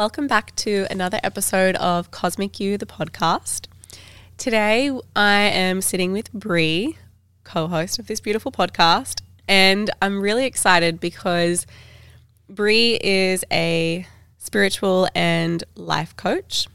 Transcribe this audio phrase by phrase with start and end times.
[0.00, 3.66] Welcome back to another episode of Cosmic You, the podcast.
[4.38, 6.96] Today, I am sitting with Bree,
[7.44, 11.66] co host of this beautiful podcast, and I'm really excited because
[12.48, 14.06] Bree is a
[14.38, 16.66] spiritual and life coach.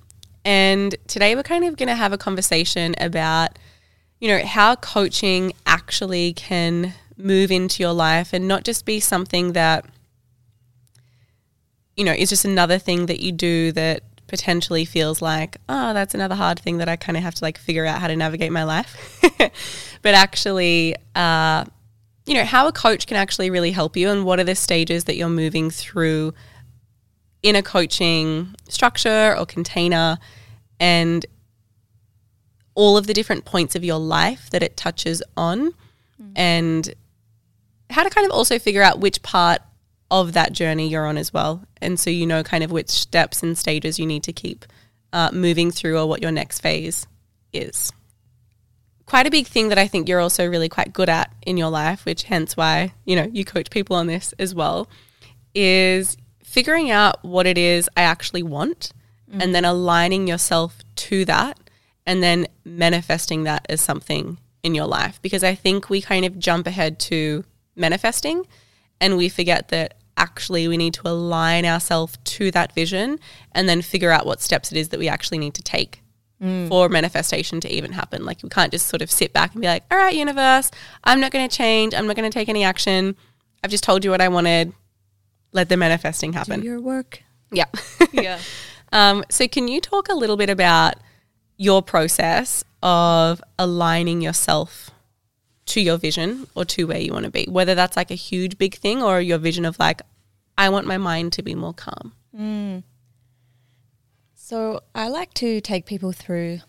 [0.46, 3.58] And today, we're kind of going to have a conversation about,
[4.20, 9.54] you know, how coaching actually can move into your life and not just be something
[9.54, 9.84] that
[11.96, 16.14] you know, is just another thing that you do that potentially feels like, oh, that's
[16.14, 18.52] another hard thing that I kind of have to like figure out how to navigate
[18.52, 19.22] my life.
[20.02, 21.66] but actually, uh,
[22.26, 25.04] you know, how a coach can actually really help you and what are the stages
[25.06, 26.34] that you're moving through
[27.44, 30.18] in a coaching structure or container
[30.80, 31.26] and
[32.74, 35.72] all of the different points of your life that it touches on
[36.22, 36.32] mm.
[36.36, 36.94] and
[37.92, 39.62] how to kind of also figure out which part
[40.12, 41.66] of that journey you're on as well.
[41.82, 44.66] And so you know kind of which steps and stages you need to keep
[45.14, 47.08] uh, moving through or what your next phase
[47.54, 47.92] is.
[49.06, 51.70] Quite a big thing that I think you're also really quite good at in your
[51.70, 54.90] life, which hence why, you know, you coach people on this as well,
[55.54, 58.92] is figuring out what it is I actually want
[59.32, 59.42] mm.
[59.42, 61.60] and then aligning yourself to that
[62.06, 65.22] and then manifesting that as something in your life.
[65.22, 67.44] Because I think we kind of jump ahead to
[67.76, 68.46] manifesting
[69.00, 73.20] and we forget that actually we need to align ourselves to that vision
[73.52, 76.02] and then figure out what steps it is that we actually need to take
[76.42, 76.68] mm.
[76.68, 78.26] for manifestation to even happen.
[78.26, 80.72] Like we can't just sort of sit back and be like, all right, universe,
[81.04, 81.94] I'm not going to change.
[81.94, 83.16] I'm not going to take any action.
[83.64, 84.74] I've just told you what I wanted.
[85.52, 86.62] Let the manifesting happen.
[86.62, 87.24] Do your work.
[87.52, 87.66] Yeah.
[88.12, 88.40] yeah.
[88.92, 90.96] Um, so can you talk a little bit about
[91.58, 94.92] your process of aligning yourself
[95.68, 98.58] to your vision or to where you want to be, whether that's like a huge
[98.58, 100.02] big thing or your vision of like,
[100.58, 102.14] I want my mind to be more calm.
[102.38, 102.84] Mm.
[104.34, 106.60] So I like to take people through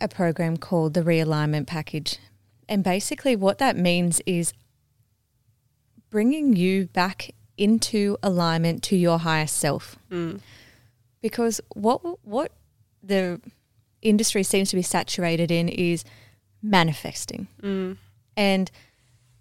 [0.00, 2.18] a program called the realignment package.
[2.68, 4.52] And basically, what that means is
[6.10, 9.96] bringing you back into alignment to your higher self.
[10.10, 10.40] Mm.
[11.20, 12.52] Because what what
[13.02, 13.40] the
[14.02, 16.04] industry seems to be saturated in is
[16.62, 17.48] manifesting.
[17.62, 17.96] Mm.
[18.36, 18.70] And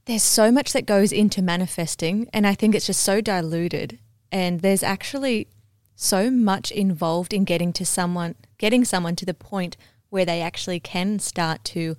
[0.06, 4.00] there's so much that goes into manifesting, and I think it's just so diluted.
[4.32, 5.48] And there's actually
[5.96, 9.78] so much involved in getting to someone, getting someone to the point
[10.10, 11.96] where they actually can start to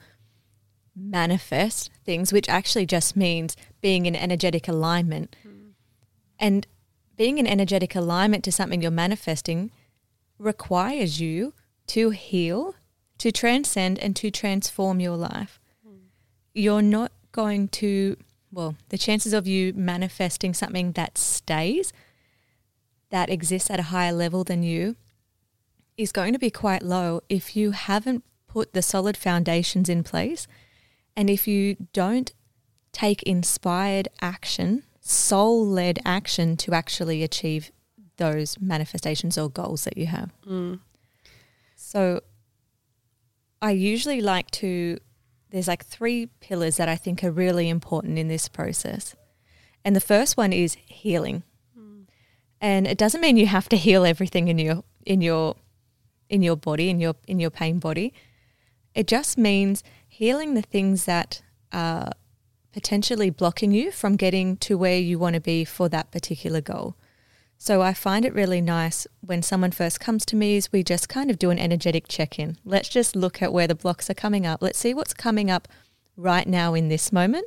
[0.94, 5.36] manifest things, which actually just means being in energetic alignment.
[5.47, 5.70] Mm.
[6.38, 6.66] And
[7.16, 9.70] being in energetic alignment to something you're manifesting
[10.38, 11.54] requires you
[11.86, 12.75] to heal,
[13.19, 15.61] to transcend, and to transform your life
[16.54, 18.16] you're not going to,
[18.50, 21.92] well, the chances of you manifesting something that stays,
[23.10, 24.96] that exists at a higher level than you,
[25.96, 30.46] is going to be quite low if you haven't put the solid foundations in place
[31.16, 32.32] and if you don't
[32.92, 37.70] take inspired action, soul led action to actually achieve
[38.16, 40.30] those manifestations or goals that you have.
[40.46, 40.80] Mm.
[41.76, 42.20] So
[43.60, 44.98] I usually like to
[45.52, 49.14] there's like three pillars that I think are really important in this process.
[49.84, 51.43] And the first one is healing.
[51.78, 52.06] Mm.
[52.60, 55.56] And it doesn't mean you have to heal everything in your in your
[56.31, 58.14] in your body, in your in your pain body.
[58.94, 62.12] It just means healing the things that are
[62.72, 66.96] potentially blocking you from getting to where you want to be for that particular goal.
[67.64, 71.09] So I find it really nice when someone first comes to me is we just
[71.09, 72.59] kind of do an energetic check-in.
[72.64, 74.61] Let's just look at where the blocks are coming up.
[74.61, 75.69] Let's see what's coming up
[76.17, 77.44] right now in this moment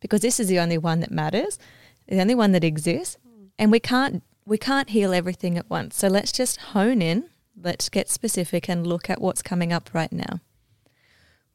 [0.00, 1.58] because this is the only one that matters,
[2.06, 3.16] the only one that exists,
[3.58, 5.96] and we can't we can't heal everything at once.
[5.96, 10.12] So let's just hone in, let's get specific and look at what's coming up right
[10.12, 10.40] now.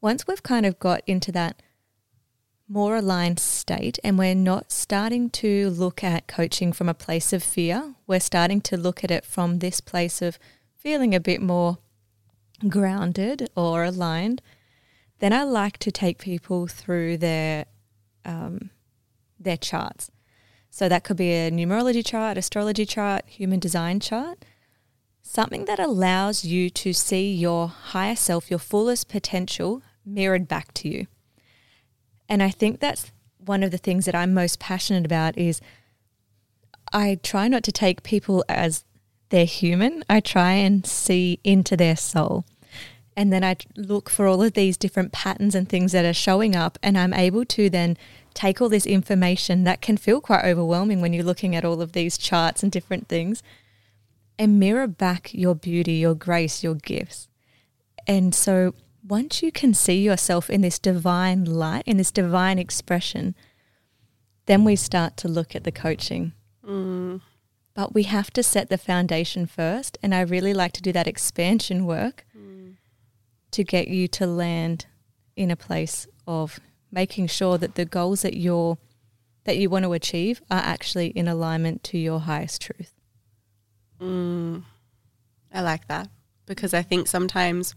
[0.01, 1.61] Once we've kind of got into that
[2.69, 7.41] more aligned state and we're not starting to look at coaching from a place of
[7.41, 7.95] fear.
[8.05, 10.37] We're starting to look at it from this place of
[10.77, 11.79] feeling a bit more
[12.67, 14.43] grounded or aligned.
[15.17, 17.65] Then I like to take people through their
[18.23, 18.69] um,
[19.39, 20.11] their charts.
[20.69, 24.45] So that could be a numerology chart, astrology chart, human design chart,
[25.23, 30.89] something that allows you to see your higher self, your fullest potential mirrored back to
[30.89, 31.07] you.
[32.29, 35.59] And I think that's one of the things that I'm most passionate about is
[36.93, 38.85] I try not to take people as
[39.29, 40.03] they're human.
[40.09, 42.45] I try and see into their soul.
[43.17, 46.55] And then I look for all of these different patterns and things that are showing
[46.55, 47.97] up and I'm able to then
[48.33, 51.91] take all this information that can feel quite overwhelming when you're looking at all of
[51.91, 53.43] these charts and different things
[54.37, 57.27] and mirror back your beauty, your grace, your gifts.
[58.07, 58.73] And so
[59.09, 63.35] once you can see yourself in this divine light, in this divine expression,
[64.45, 66.31] then we start to look at the coaching.
[66.65, 67.21] Mm.
[67.73, 69.97] But we have to set the foundation first.
[70.03, 72.75] And I really like to do that expansion work Mm.
[73.51, 74.85] to get you to land
[75.35, 76.59] in a place of
[76.91, 78.77] making sure that the goals that you're
[79.45, 82.93] that you want to achieve are actually in alignment to your highest truth.
[83.99, 84.63] Mm.
[85.51, 86.09] I like that
[86.45, 87.73] because I think sometimes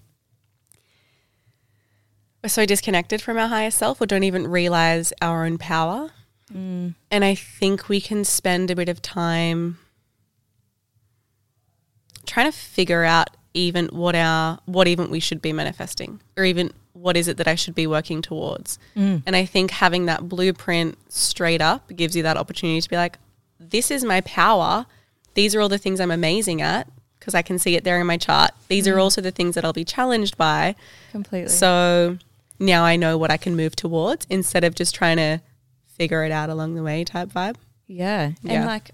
[2.42, 6.10] we're so disconnected from our higher self or don't even realize our own power.
[6.52, 6.94] Mm.
[7.10, 9.78] And I think we can spend a bit of time
[12.26, 16.72] trying to figure out even what our what even we should be manifesting or even
[16.94, 18.78] what is it that I should be working towards.
[18.96, 19.22] Mm.
[19.26, 23.18] And I think having that blueprint straight up gives you that opportunity to be like
[23.58, 24.86] this is my power.
[25.34, 26.88] These are all the things I'm amazing at
[27.18, 28.50] because I can see it there in my chart.
[28.68, 30.74] These are also the things that I'll be challenged by.
[31.12, 31.48] Completely.
[31.48, 32.18] So
[32.62, 35.40] now I know what I can move towards instead of just trying to
[35.84, 37.56] figure it out along the way type vibe.
[37.86, 38.32] Yeah.
[38.42, 38.52] Yeah.
[38.52, 38.90] And like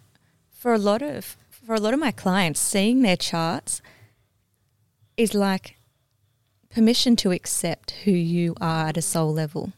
[0.50, 3.82] for a lot of for a lot of my clients, seeing their charts
[5.16, 5.76] is like
[6.70, 9.72] permission to accept who you are at a soul level.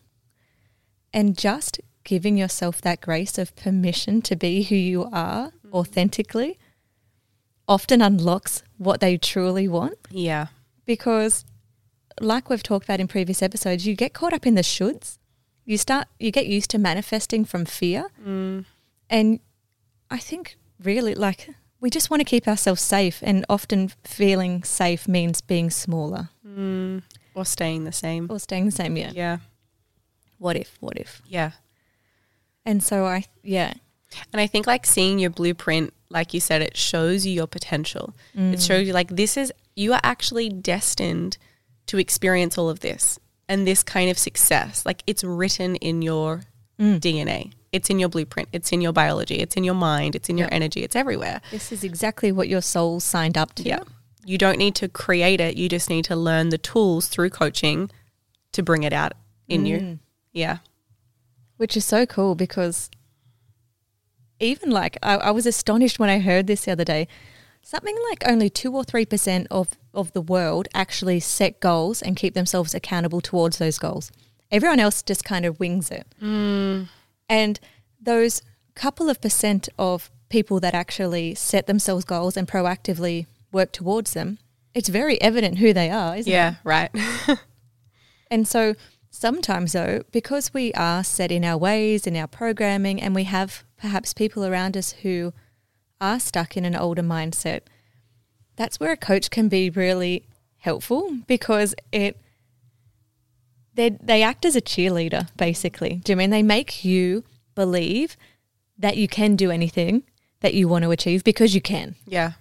[1.13, 5.75] And just giving yourself that grace of permission to be who you are mm-hmm.
[5.75, 6.59] authentically
[7.69, 10.47] often unlocks what they truly want Yeah.
[10.87, 11.45] because
[12.21, 15.19] like we've talked about in previous episodes, you get caught up in the shoulds.
[15.65, 18.09] You start you get used to manifesting from fear.
[18.27, 18.65] Mm.
[19.09, 19.41] And
[20.11, 21.49] I think really like
[21.81, 27.03] we just want to keep ourselves safe and often feeling safe means being smaller Mm.
[27.35, 28.27] Or staying the same.
[28.29, 28.97] or staying the same.
[28.97, 29.13] Yeah.
[29.15, 29.39] Yeah.
[30.39, 30.77] What if?
[30.81, 31.23] What if?
[31.27, 31.53] Yeah.
[32.67, 33.73] And so I yeah.
[34.33, 38.15] And I think like seeing your blueprint, like you said, it shows you your potential.
[38.35, 41.39] It shows you like this is you are actually destined
[41.91, 44.87] to experience all of this and this kind of success.
[44.87, 46.43] Like it's written in your
[46.79, 47.01] mm.
[47.01, 47.53] DNA.
[47.73, 48.49] It's in your blueprint.
[48.53, 49.41] It's in your biology.
[49.41, 50.15] It's in your mind.
[50.15, 50.85] It's in your energy.
[50.85, 51.41] It's everywhere.
[51.51, 53.65] This is exactly what your soul signed up to.
[53.65, 53.81] Yeah.
[54.25, 55.57] You don't need to create it.
[55.57, 57.91] You just need to learn the tools through coaching
[58.53, 59.15] to bring it out
[59.49, 59.79] in you.
[59.79, 59.99] Mm.
[60.33, 60.59] Yeah.
[61.57, 62.89] Which is so cool because
[64.39, 67.09] even like I, I was astonished when I heard this the other day.
[67.63, 72.17] Something like only two or three percent of, of the world actually set goals and
[72.17, 74.11] keep themselves accountable towards those goals.
[74.51, 76.07] Everyone else just kind of wings it.
[76.21, 76.89] Mm.
[77.29, 77.61] And
[78.01, 78.43] those
[78.75, 84.39] couple of percent of people that actually set themselves goals and proactively work towards them,
[84.75, 86.35] it's very evident who they are, isn't it?
[86.35, 86.55] Yeah.
[86.65, 86.91] Right.
[88.31, 88.75] And so
[89.11, 93.65] sometimes, though, because we are set in our ways, in our programming, and we have
[93.77, 95.33] perhaps people around us who
[96.01, 97.61] are stuck in an older mindset,
[98.57, 100.25] that's where a coach can be really
[100.59, 102.17] helpful because it
[103.75, 106.01] they they act as a cheerleader basically.
[106.05, 108.17] Do you mean they make you believe
[108.79, 110.03] that you can do anything
[110.41, 111.95] that you want to achieve because you can.
[112.07, 112.33] yeah.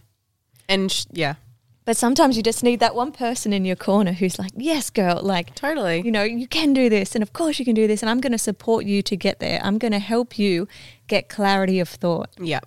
[0.70, 1.36] And sh- yeah.
[1.84, 5.20] But sometimes you just need that one person in your corner who's like, "Yes, girl,
[5.24, 6.02] like Totally.
[6.02, 8.22] you know, you can do this, and of course you can do this, and I'm
[8.22, 9.60] going to support you to get there.
[9.64, 10.68] I'm going to help you
[11.08, 12.30] get clarity of thought.
[12.40, 12.60] yeah.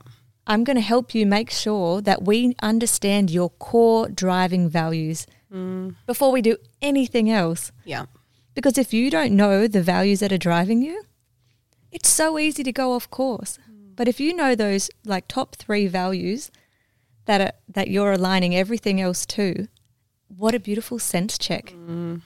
[0.47, 5.95] I'm going to help you make sure that we understand your core driving values mm.
[6.07, 7.71] before we do anything else.
[7.85, 8.07] Yeah.
[8.55, 11.05] Because if you don't know the values that are driving you,
[11.91, 13.59] it's so easy to go off course.
[13.71, 13.97] Mm.
[13.97, 16.51] But if you know those like top three values
[17.27, 19.69] that are that you're aligning everything else to,
[20.29, 21.67] what a beautiful sense check.
[21.67, 22.23] Mm.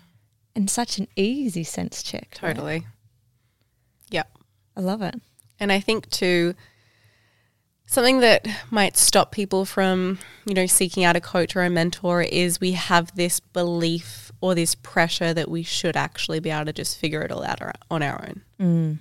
[0.54, 2.38] And such an easy sense check.
[2.42, 2.54] right?
[2.54, 2.87] Totally.
[4.11, 4.23] Yeah.
[4.75, 5.16] I love it.
[5.61, 6.54] And I think too,
[7.87, 12.23] something that might stop people from, you know, seeking out a coach or a mentor
[12.23, 16.73] is we have this belief or this pressure that we should actually be able to
[16.73, 18.43] just figure it all out on our own.
[18.61, 18.99] Mm.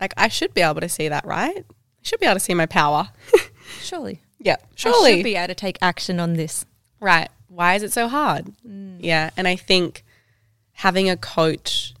[0.00, 1.64] Like I should be able to see that, right?
[1.68, 3.10] I should be able to see my power.
[3.82, 4.20] Surely.
[4.38, 5.16] yeah, I surely.
[5.16, 6.64] should be able to take action on this.
[7.00, 7.28] Right.
[7.48, 8.52] Why is it so hard?
[8.64, 9.30] Yeah.
[9.36, 10.04] And I think
[10.72, 11.94] having a coach,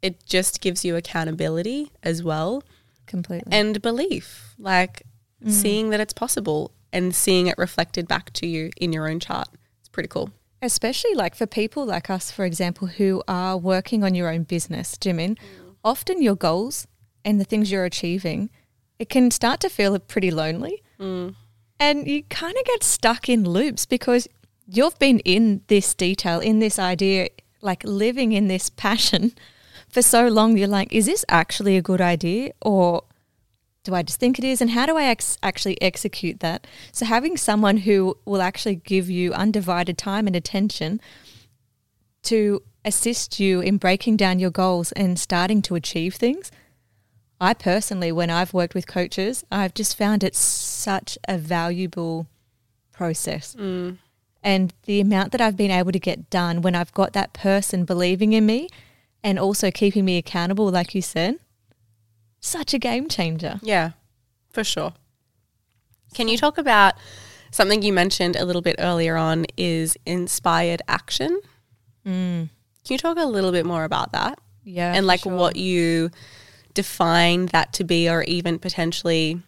[0.00, 2.62] it just gives you accountability as well
[3.06, 3.52] Completely.
[3.52, 5.02] and belief, like
[5.44, 5.50] Mm.
[5.50, 9.48] seeing that it's possible and seeing it reflected back to you in your own chart.
[9.80, 10.30] It's pretty cool.
[10.62, 14.96] Especially like for people like us, for example, who are working on your own business,
[14.96, 15.74] Jimin, mm.
[15.84, 16.86] often your goals
[17.24, 18.48] and the things you're achieving,
[18.98, 20.82] it can start to feel pretty lonely.
[20.98, 21.34] Mm.
[21.78, 24.28] And you kind of get stuck in loops because
[24.66, 27.28] you've been in this detail, in this idea,
[27.60, 29.32] like living in this passion
[29.88, 30.56] for so long.
[30.56, 32.52] You're like, is this actually a good idea?
[32.62, 33.02] Or
[33.84, 34.60] do I just think it is?
[34.60, 36.66] And how do I ex- actually execute that?
[36.90, 41.00] So, having someone who will actually give you undivided time and attention
[42.24, 46.50] to assist you in breaking down your goals and starting to achieve things.
[47.40, 52.26] I personally, when I've worked with coaches, I've just found it such a valuable
[52.92, 53.54] process.
[53.54, 53.98] Mm.
[54.42, 57.84] And the amount that I've been able to get done when I've got that person
[57.84, 58.68] believing in me
[59.22, 61.38] and also keeping me accountable, like you said,
[62.44, 63.58] such a game changer.
[63.62, 63.92] Yeah,
[64.50, 64.92] for sure.
[66.14, 66.94] Can you talk about
[67.50, 71.40] something you mentioned a little bit earlier on is inspired action?
[72.06, 72.48] Mm.
[72.84, 74.38] Can you talk a little bit more about that?
[74.66, 74.94] Yeah.
[74.94, 75.36] and like sure.
[75.36, 76.10] what you
[76.72, 79.42] define that to be, or even potentially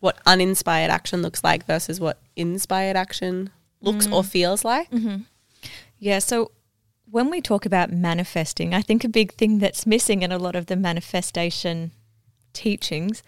[0.00, 4.26] what uninspired action looks like versus what inspired action looks or mm.
[4.26, 4.90] feels like.
[4.90, 5.22] Mm-hmm.
[5.98, 6.52] Yeah, so
[7.08, 10.56] when we talk about manifesting, I think a big thing that's missing in a lot
[10.56, 11.92] of the manifestation
[12.52, 13.22] teachings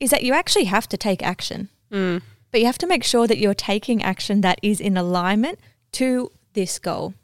[0.00, 1.68] is that you actually have to take action.
[1.90, 2.22] Mm.
[2.50, 5.58] But you have to make sure that you're taking action that is in alignment
[5.92, 7.14] to this goal,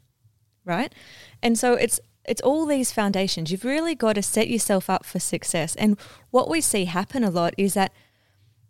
[0.65, 0.93] right?
[1.41, 3.51] And so it's it's all these foundations.
[3.51, 5.75] You've really got to set yourself up for success.
[5.75, 5.97] And
[6.29, 7.91] what we see happen a lot is that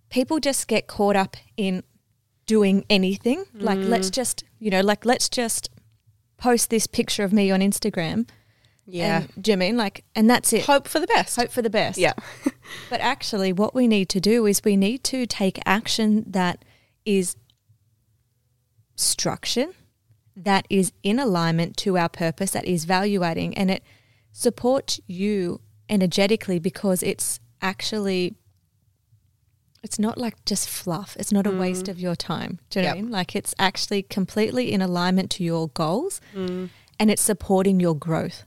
[0.09, 1.83] people just get caught up in
[2.45, 3.45] doing anything.
[3.53, 5.69] Like let's just, you know, like let's just
[6.37, 8.27] post this picture of me on Instagram.
[8.91, 9.21] Yeah.
[9.21, 10.65] And, do you mean like and that's it.
[10.65, 11.37] Hope for the best.
[11.37, 11.97] Hope for the best.
[11.97, 12.13] Yeah.
[12.89, 16.63] But actually, what we need to do is we need to take action that
[17.05, 17.35] is
[18.95, 19.69] structured,
[20.37, 23.83] that is in alignment to our purpose, that is value adding, and it
[24.31, 28.35] supports you energetically because it's actually.
[29.83, 31.17] It's not like just fluff.
[31.19, 31.59] It's not a mm-hmm.
[31.59, 32.59] waste of your time.
[32.69, 33.03] Do you know I Yep.
[33.03, 33.11] mean?
[33.11, 36.69] Like it's actually completely in alignment to your goals mm.
[36.99, 38.45] and it's supporting your growth.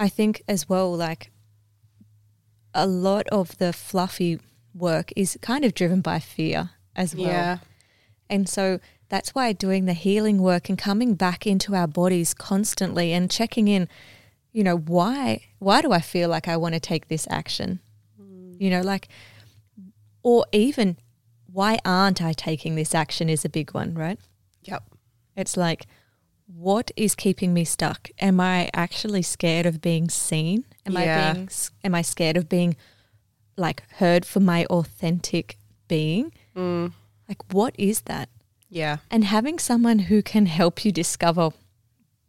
[0.00, 1.30] I think as well, like
[2.74, 4.40] a lot of the fluffy
[4.74, 7.26] work is kind of driven by fear as well.
[7.26, 7.58] Yeah.
[8.30, 8.80] And so
[9.10, 13.68] that's why doing the healing work and coming back into our bodies constantly and checking
[13.68, 13.88] in,
[14.52, 17.80] you know, why why do I feel like I want to take this action?
[18.18, 18.58] Mm.
[18.58, 19.08] You know, like
[20.22, 20.96] or even
[21.52, 24.18] why aren't I taking this action is a big one, right?
[24.62, 24.82] Yep.
[25.36, 25.86] It's like,
[26.56, 28.10] what is keeping me stuck?
[28.20, 30.64] Am I actually scared of being seen?
[30.86, 31.30] Am Yeah.
[31.30, 31.48] I being?
[31.84, 32.76] Am I scared of being
[33.56, 35.56] like heard for my authentic
[35.88, 36.32] being?
[36.56, 36.92] Mm.
[37.28, 38.28] Like, what is that?
[38.68, 38.98] Yeah.
[39.10, 41.50] And having someone who can help you discover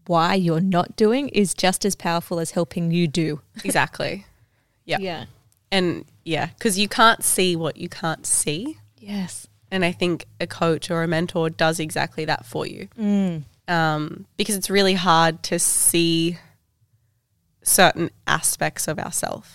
[0.08, 3.42] why you're not doing is just as powerful as helping you do.
[3.64, 4.26] Exactly.
[4.86, 4.98] Yeah.
[5.00, 5.26] Yeah.
[5.72, 8.78] And yeah, because you can't see what you can't see.
[8.98, 9.48] Yes.
[9.72, 12.90] And I think a coach or a mentor does exactly that for you.
[13.00, 13.44] Mm.
[13.68, 16.38] Um, because it's really hard to see
[17.64, 19.50] certain aspects of ourselves.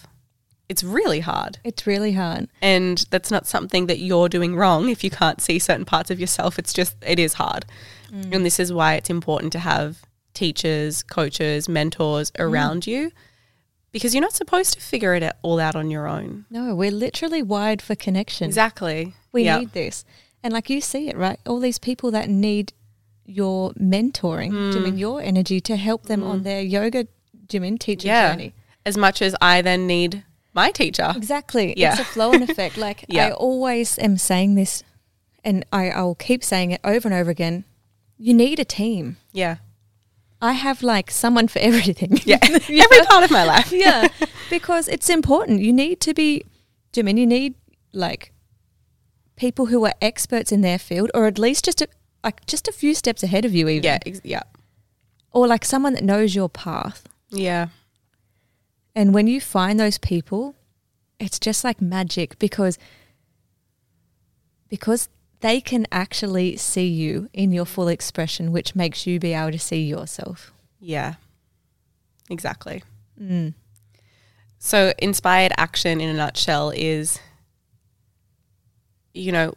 [0.68, 1.58] It's really hard.
[1.64, 2.48] It's really hard.
[2.60, 6.18] And that's not something that you're doing wrong if you can't see certain parts of
[6.18, 6.58] yourself.
[6.58, 7.66] It's just, it is hard.
[8.32, 9.98] And this is why it's important to have
[10.32, 13.10] teachers, coaches, mentors around you
[13.92, 16.44] because you're not supposed to figure it all out on your own.
[16.50, 18.46] No, we're literally wired for connection.
[18.46, 19.14] Exactly.
[19.32, 19.58] We Yeah.
[19.58, 20.04] need this.
[20.42, 21.38] And like you see it, right?
[21.46, 22.72] All these people that need
[23.26, 24.72] your mentoring, Mm.
[24.72, 27.06] Jimin, your energy to help them on their yoga,
[27.48, 28.32] Jimin, teacher Yeah.
[28.32, 28.54] journey.
[28.84, 30.22] As much as I then need
[30.54, 31.12] my teacher.
[31.16, 31.74] Exactly.
[31.76, 31.90] Yeah.
[31.92, 32.76] It's a flow and effect.
[32.86, 33.26] Like Yeah.
[33.28, 34.82] I always am saying this
[35.44, 37.64] and I, I'll keep saying it over and over again.
[38.16, 39.16] You need a team.
[39.32, 39.56] Yeah.
[40.40, 42.20] I have like someone for everything.
[42.24, 42.38] Yeah.
[42.42, 43.72] Every part of my life.
[43.72, 44.08] yeah.
[44.50, 45.60] Because it's important.
[45.60, 46.44] You need to be
[46.92, 47.54] Jimin, you need
[47.92, 48.32] like
[49.36, 51.88] people who are experts in their field or at least just a
[52.26, 53.84] like just a few steps ahead of you even.
[53.84, 53.98] Yeah.
[54.04, 54.42] Ex- yeah.
[55.30, 57.08] Or like someone that knows your path.
[57.30, 57.68] Yeah.
[58.96, 60.56] And when you find those people,
[61.20, 62.78] it's just like magic because
[64.68, 65.08] because
[65.40, 69.58] they can actually see you in your full expression, which makes you be able to
[69.58, 70.52] see yourself.
[70.80, 71.14] Yeah.
[72.28, 72.82] Exactly.
[73.20, 73.54] Mm.
[74.58, 77.20] So, inspired action in a nutshell is,
[79.14, 79.54] you know,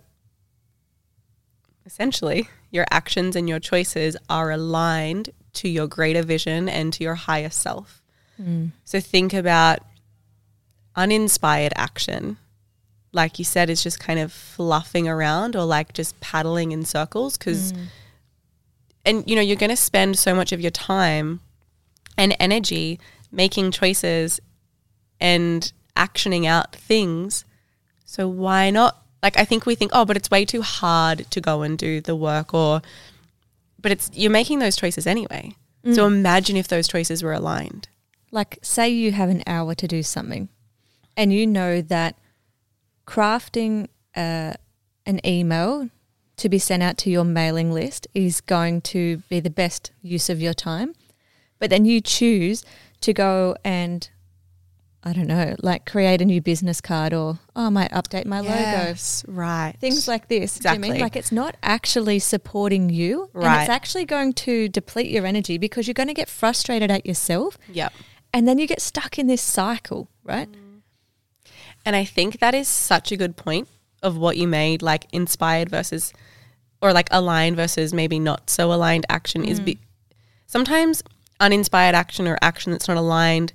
[1.89, 7.15] essentially your actions and your choices are aligned to your greater vision and to your
[7.15, 8.03] higher self.
[8.39, 8.71] Mm.
[8.85, 9.79] So, think about
[10.95, 12.37] uninspired action.
[13.11, 17.37] Like you said, is just kind of fluffing around or like just paddling in circles
[17.37, 17.73] because,
[19.03, 21.39] and you know, you're going to spend so much of your time
[22.19, 22.99] and energy
[23.31, 24.39] making choices
[25.19, 27.45] and actioning out things.
[28.05, 29.01] So why not?
[29.21, 32.01] Like I think we think, oh, but it's way too hard to go and do
[32.01, 32.81] the work or
[33.81, 35.55] but it's you're making those choices anyway.
[35.93, 37.87] So imagine if those choices were aligned.
[38.31, 40.49] Like, say you have an hour to do something,
[41.15, 42.17] and you know that
[43.07, 44.53] crafting uh,
[45.05, 45.89] an email
[46.35, 50.29] to be sent out to your mailing list is going to be the best use
[50.29, 50.93] of your time.
[51.59, 52.63] But then you choose
[53.01, 54.09] to go and,
[55.01, 58.41] I don't know, like create a new business card or, oh, I might update my
[58.41, 58.95] logo.
[59.27, 59.73] Right.
[59.79, 60.59] Things like this.
[60.59, 60.99] Do you mean?
[60.99, 63.29] Like it's not actually supporting you.
[63.33, 63.61] And Right.
[63.61, 67.57] it's actually going to deplete your energy because you're going to get frustrated at yourself
[67.71, 67.93] Yep.
[68.33, 70.51] and then you get stuck in this cycle, right?
[70.51, 70.81] Mm.
[71.85, 73.69] And I think that is such a good point
[74.03, 76.11] of what you made, like inspired versus,
[76.81, 79.65] or like aligned versus maybe not so aligned action is mm.
[79.65, 79.79] be,
[80.45, 81.03] sometimes
[81.39, 83.53] uninspired action or action that's not aligned,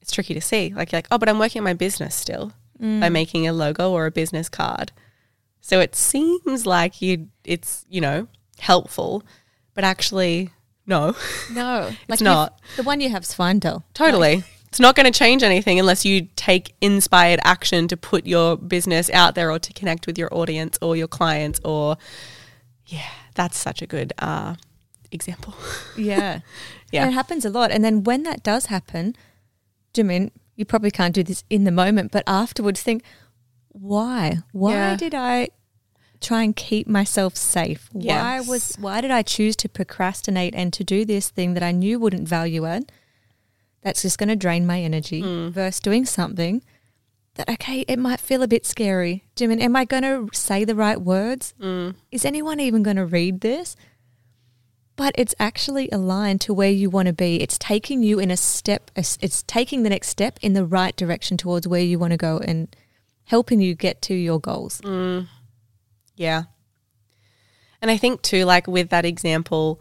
[0.00, 0.72] it's tricky to see.
[0.74, 3.92] Like, you're like, oh, but I'm working on my business still by making a logo
[3.92, 4.90] or a business card.
[5.60, 8.26] So it seems like you, it's, you know,
[8.58, 9.22] helpful,
[9.74, 10.50] but actually,
[10.86, 11.14] no,
[11.52, 12.58] No, like not.
[12.76, 13.82] The one you have is fine, though.
[13.92, 14.44] Totally.
[14.68, 19.10] It's not going to change anything unless you take inspired action to put your business
[19.10, 21.96] out there or to connect with your audience or your clients or
[22.86, 24.54] yeah, that's such a good uh,
[25.10, 25.54] example.
[25.96, 26.40] Yeah.
[26.92, 27.02] Yeah.
[27.02, 27.70] And it happens a lot.
[27.70, 29.14] And then when that does happen,
[29.92, 33.02] do you probably can't do this in the moment, but afterwards think,
[33.68, 34.38] why?
[34.52, 34.96] Why Yeah.
[34.96, 35.48] did I
[36.20, 37.88] try and keep myself safe?
[37.92, 41.72] Why was why did I choose to procrastinate and to do this thing that I
[41.72, 42.92] knew wouldn't value it?
[43.82, 45.50] That's just going to drain my energy mm.
[45.50, 46.62] versus doing something
[47.36, 49.24] that okay, it might feel a bit scary.
[49.40, 51.54] Mean am I going to say the right words?
[51.60, 51.94] Mm.
[52.10, 53.76] Is anyone even going to read this?
[55.00, 57.40] But it's actually aligned to where you want to be.
[57.40, 61.38] It's taking you in a step, it's taking the next step in the right direction
[61.38, 62.76] towards where you want to go and
[63.24, 64.78] helping you get to your goals.
[66.16, 66.42] Yeah.
[67.80, 69.80] And I think too, like with that example,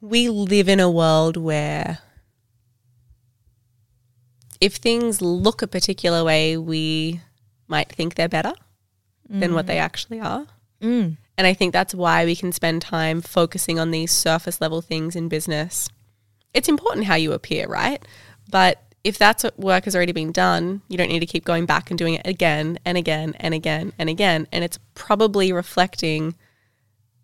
[0.00, 1.98] we live in a world where
[4.60, 7.20] if things look a particular way, we
[7.66, 8.52] might think they're better
[9.28, 10.46] than what they actually are.
[10.80, 11.16] Mm.
[11.36, 15.16] And I think that's why we can spend time focusing on these surface level things
[15.16, 15.88] in business.
[16.52, 18.00] It's important how you appear, right?
[18.50, 21.66] But if that's what work has already been done, you don't need to keep going
[21.66, 24.46] back and doing it again and again and again and again.
[24.52, 26.34] And it's probably reflecting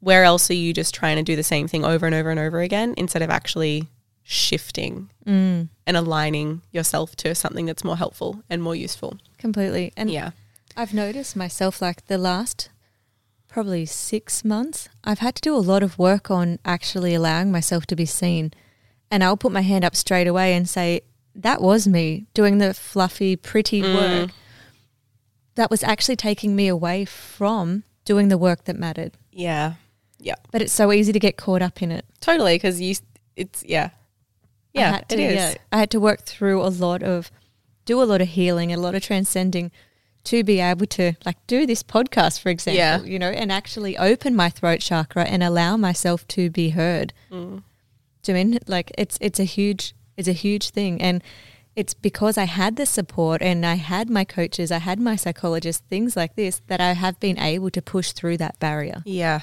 [0.00, 2.40] where else are you just trying to do the same thing over and over and
[2.40, 3.86] over again instead of actually
[4.22, 5.68] shifting Mm.
[5.86, 9.18] and aligning yourself to something that's more helpful and more useful.
[9.38, 9.92] Completely.
[9.96, 10.30] And Yeah.
[10.76, 12.68] I've noticed myself like the last
[13.50, 17.84] probably six months, I've had to do a lot of work on actually allowing myself
[17.86, 18.52] to be seen.
[19.10, 21.02] And I'll put my hand up straight away and say,
[21.34, 23.94] that was me doing the fluffy, pretty mm.
[23.94, 24.30] work.
[25.56, 29.12] That was actually taking me away from doing the work that mattered.
[29.32, 29.74] Yeah.
[30.18, 30.36] Yeah.
[30.52, 32.04] But it's so easy to get caught up in it.
[32.20, 32.54] Totally.
[32.54, 32.94] Because you,
[33.36, 33.90] it's, yeah.
[34.72, 35.34] Yeah, to, is.
[35.34, 37.32] yeah, I had to work through a lot of,
[37.84, 39.72] do a lot of healing, a lot of transcending
[40.24, 43.02] to be able to like do this podcast, for example, Yeah.
[43.02, 47.12] you know, and actually open my throat chakra and allow myself to be heard.
[47.30, 47.62] Mm.
[48.22, 51.22] Do you mean like it's it's a huge it's a huge thing, and
[51.74, 55.82] it's because I had the support and I had my coaches, I had my psychologists,
[55.88, 59.02] things like this that I have been able to push through that barrier.
[59.06, 59.42] Yeah.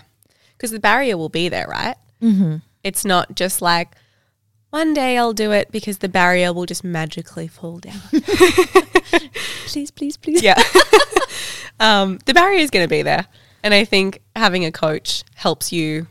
[0.55, 1.95] Because the barrier will be there, right?
[2.21, 2.57] Mm-hmm.
[2.83, 3.95] It's not just like
[4.77, 7.99] one day I'll do it because the barrier will just magically fall down.
[9.67, 10.41] Please, please, please.
[10.41, 10.61] yeah.
[11.79, 13.25] um, the barrier is going to be there.
[13.63, 16.07] And I think having a coach helps you,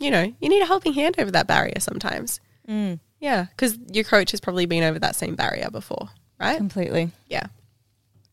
[0.00, 2.40] you know, you need a helping hand over that barrier sometimes.
[2.68, 3.46] Mm, Yeah.
[3.50, 6.08] Because your coach has probably been over that same barrier before,
[6.40, 6.56] right?
[6.56, 7.10] completely.
[7.28, 7.46] Yeah.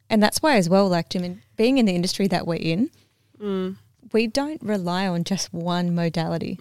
[0.09, 2.89] And that's why, as well, like Jim, being in the industry that we're in,
[3.41, 3.75] Mm.
[4.13, 6.59] we don't rely on just one modality.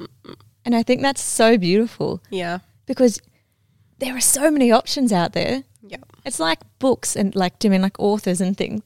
[0.64, 2.59] And I think that's so beautiful Yeah.
[2.90, 3.20] Because
[4.00, 5.62] there are so many options out there.
[5.81, 5.98] Yeah.
[6.24, 8.83] It's like books and like, do you mean like authors and things?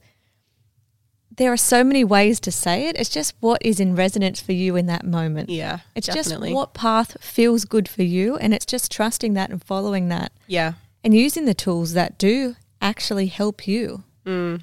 [1.37, 2.97] there are so many ways to say it.
[2.97, 5.51] It's just what is in resonance for you in that moment.
[5.51, 5.81] Yeah.
[5.97, 6.51] It's definitely.
[6.51, 8.37] just what path feels good for you.
[8.37, 10.75] And it's just trusting that and following that Yeah.
[11.03, 14.05] and using the tools that do actually help you.
[14.25, 14.63] Mm.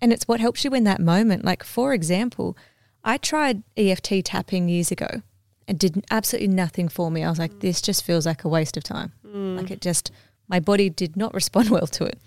[0.00, 1.44] And it's what helps you in that moment.
[1.44, 2.56] Like, for example,
[3.02, 5.22] I tried EFT tapping years ago
[5.70, 7.22] and did absolutely nothing for me.
[7.24, 9.12] I was like, this just feels like a waste of time.
[9.24, 10.10] Like, it just,
[10.48, 12.18] my body did not respond well to it.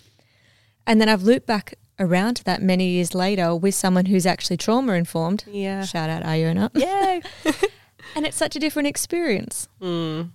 [0.87, 4.57] And then I've looped back around to that many years later with someone who's actually
[4.57, 5.43] trauma informed.
[5.45, 5.83] Yeah.
[5.83, 6.69] Shout out Ayuna.
[6.75, 7.21] Yay.
[8.15, 9.67] And it's such a different experience.
[9.81, 10.29] mm.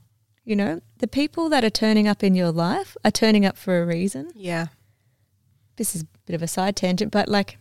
[0.45, 3.83] You know, the people that are turning up in your life are turning up for
[3.83, 4.31] a reason.
[4.35, 4.69] Yeah.
[5.77, 7.59] This is a bit of a side tangent, but like,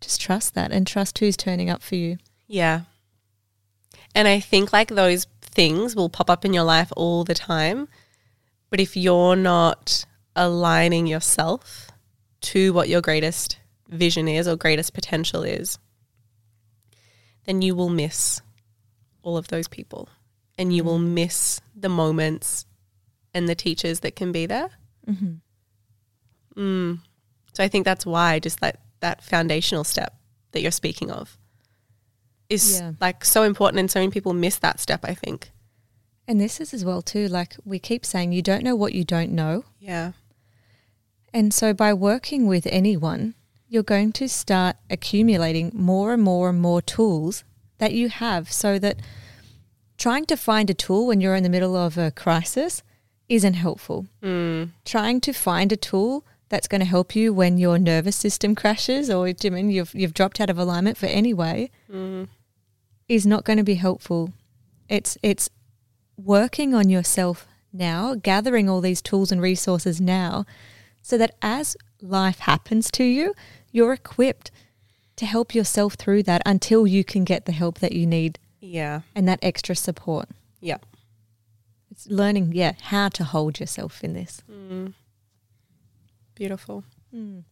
[0.00, 2.16] just trust that and trust who's turning up for you.
[2.48, 2.80] Yeah.
[4.14, 7.88] And I think like those things will pop up in your life all the time.
[8.70, 10.04] But if you're not
[10.36, 11.90] aligning yourself
[12.42, 15.78] to what your greatest vision is or greatest potential is,
[17.44, 18.40] then you will miss
[19.22, 20.08] all of those people
[20.58, 22.66] and you will miss the moments
[23.32, 24.70] and the teachers that can be there.
[25.08, 26.60] Mm-hmm.
[26.60, 26.98] Mm.
[27.52, 30.14] So I think that's why just that that foundational step
[30.52, 31.36] that you're speaking of
[32.48, 32.92] is Yeah.
[33.00, 35.50] like so important and so many people miss that step, I think.
[36.28, 37.28] And this is as well too.
[37.28, 40.12] Like we keep saying, you don't know what you don't know, Yeah.
[41.32, 43.34] and so by working with anyone,
[43.68, 47.44] you're going to start accumulating more and more and more tools
[47.78, 48.98] that you have, so that
[49.98, 52.82] trying to find a tool when you're in the middle of a crisis
[53.28, 54.06] isn't helpful.
[54.22, 54.70] Mm.
[54.84, 59.08] Trying to find a tool that's going to help you when your nervous system crashes
[59.10, 62.28] or Jimin, you've you've dropped out of alignment for any way Mm.
[63.08, 64.32] is not going to be helpful.
[64.88, 65.48] It's it's
[66.16, 70.44] working on yourself now, gathering all these tools and resources now,
[71.02, 73.34] so that as life happens to you,
[73.72, 74.50] you're equipped
[75.16, 79.00] to help yourself through that until you can get the help that you need Yeah.
[79.14, 80.28] and that extra support.
[80.60, 80.78] Yeah.
[81.90, 84.42] It's learning, yeah, how to hold yourself in this.
[84.50, 84.94] Mm.
[86.34, 86.84] Beautiful.
[87.14, 87.44] Mm.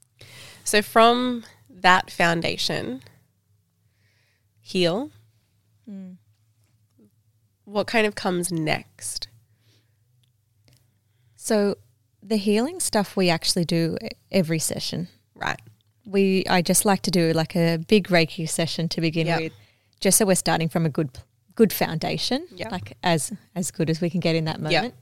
[0.64, 3.02] So from that foundation,
[4.60, 5.10] heal,
[5.88, 6.16] mm.
[7.64, 9.28] what kind of comes next?
[11.36, 11.76] So
[12.22, 13.96] the healing stuff we actually do
[14.30, 15.08] every session.
[15.34, 15.60] Right.
[16.06, 19.40] we I just like to do like a big Reiki session to begin Yep.
[19.40, 19.52] with,
[20.00, 21.10] just so we're starting from a good
[21.54, 22.72] good foundation, Yep.
[22.72, 24.94] like as as good as we can get in that Yep.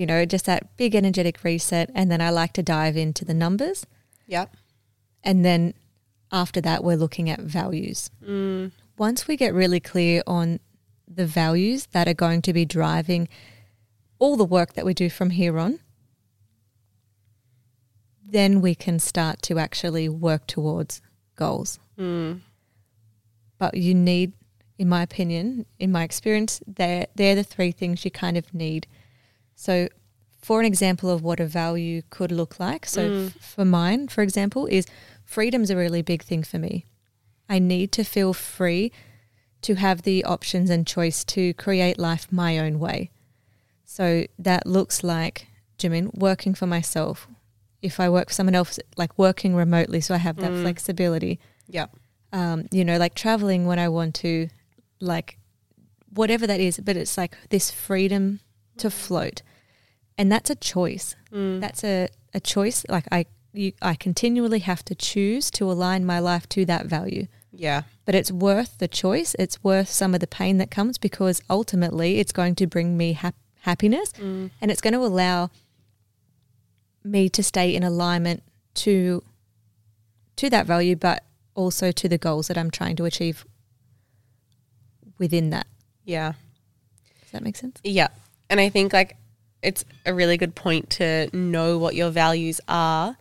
[0.00, 3.34] You know, just that big energetic reset, and then I like to dive into the
[3.34, 3.84] numbers,
[4.28, 4.56] Yep.
[5.22, 5.74] and then
[6.32, 8.10] after that we're looking at values.
[8.26, 8.72] Mm.
[8.96, 10.58] Once we get really clear on
[11.06, 13.28] the values that are going to be driving
[14.18, 15.80] all the work that we do from here on,
[18.24, 21.02] then we can start to actually work towards
[21.36, 21.78] goals.
[21.98, 22.40] Mm.
[23.58, 24.32] But you need,
[24.78, 28.86] in my opinion, in my experience, they're, they're the three things you kind of need.
[29.66, 29.88] So,
[30.40, 33.26] for an example of what a value could look like, so Mm.
[33.26, 34.86] f- for mine, for example, is
[35.22, 36.86] freedom's a really big thing for me.
[37.46, 38.90] I need to feel free
[39.60, 43.10] to have the options and choice to create life my own way.
[43.84, 45.46] So that looks like,
[45.78, 47.28] Jimin, working for myself.
[47.82, 50.62] If I work for someone else, like working remotely, so I have that Mm.
[50.62, 51.86] flexibility Yeah.
[52.32, 54.48] um, you know, like traveling when I want to,
[55.00, 55.36] like
[56.14, 58.40] whatever that is, but it's like this freedom
[58.78, 59.42] to float.
[60.20, 61.16] And that's a choice.
[61.32, 61.60] Mm.
[61.62, 62.84] That's a, a choice.
[62.90, 67.26] Like I, you, I continually have to choose to align my life to that value.
[67.52, 67.82] Yeah.
[68.04, 69.34] But it's worth the choice.
[69.38, 73.14] It's worth some of the pain that comes because ultimately it's going to bring me
[73.14, 74.50] hap- happiness Mm.
[74.60, 75.50] and it's going to allow
[77.02, 78.42] me to stay in alignment
[78.74, 79.22] to
[80.36, 83.46] to that value but also to the goals that I'm trying to achieve
[85.18, 85.66] within that.
[86.04, 86.34] Yeah.
[87.22, 87.80] Does that make sense?
[87.84, 88.08] Yeah.
[88.50, 89.16] And I think like
[89.62, 93.16] it's a really good point to know what your values are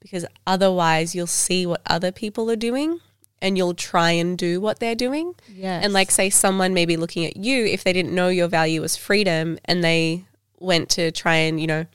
[0.00, 3.00] because otherwise you'll see what other people are doing
[3.40, 5.34] and you'll try and do what they're doing.
[5.52, 5.80] Yeah.
[5.82, 8.80] And like say someone may be looking at you if they didn't know your value
[8.80, 10.24] was freedom and they
[10.60, 11.86] went to try and, you know,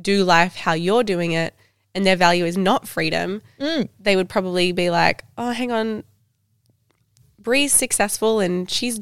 [0.00, 1.54] do life how you're doing it
[1.94, 3.88] and their value is not freedom, Mm.
[4.00, 6.04] they would probably be like, "Oh, hang on.
[7.38, 9.00] Bree's successful and she's,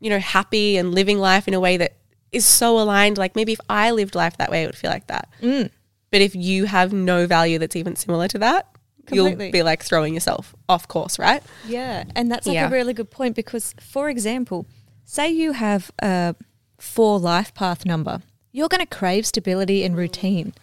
[0.00, 1.96] you know, happy and living life in a way that
[2.36, 3.18] is so aligned.
[3.18, 5.28] Like maybe if I lived life that way, it would feel like that.
[5.42, 5.70] Mm.
[6.10, 8.68] But if you have no value that's even similar to that,
[9.06, 9.44] Completely.
[9.46, 11.42] you'll be like throwing yourself off course, right?
[11.66, 12.68] Yeah, and that's like Yeah.
[12.68, 14.66] a really good point because, for example,
[15.04, 16.34] say you have a
[16.78, 18.22] four life path number,
[18.52, 20.54] you're going to crave stability and routine.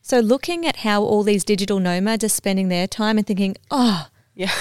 [0.00, 4.06] So, looking at how all these digital nomads are spending their time and thinking, oh,
[4.34, 4.52] Yeah.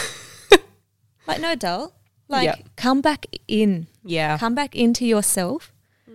[1.27, 1.93] Like, no, doll.
[2.29, 2.69] Like, Yep.
[2.75, 3.87] come back in.
[4.03, 4.37] Yeah.
[4.37, 5.73] Come back into yourself.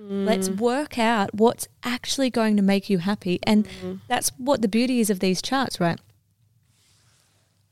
[0.08, 0.58] Let's mm.
[0.58, 3.38] work out what's actually going to make you happy.
[3.44, 3.94] And mm-hmm.
[4.08, 6.00] that's what the beauty is of these charts, right?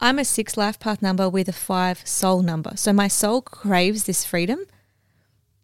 [0.00, 2.72] I'm a six life path number with a five soul number.
[2.76, 4.60] So my soul craves this freedom,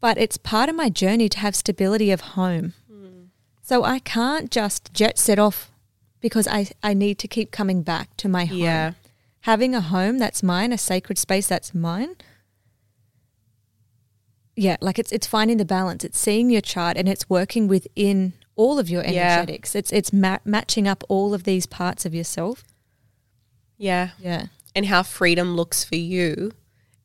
[0.00, 2.74] but it's part of my journey to have stability of home.
[2.92, 3.29] Mm.
[3.62, 5.70] So I can't just jet set off
[6.20, 8.59] because I, I need to keep coming back to my home.
[8.59, 8.92] Yeah.
[9.42, 12.16] Having a home that's mine, a sacred space that's mine.
[14.57, 16.03] Yeah, like it's it's finding the balance.
[16.05, 19.11] It's seeing your chart and it's working within all of your Yeah.
[19.38, 19.75] energetics.
[19.75, 22.64] It's it's ma- matching up all of these parts of yourself.
[23.77, 24.11] Yeah.
[24.19, 24.47] Yeah.
[24.75, 26.53] And how freedom looks for you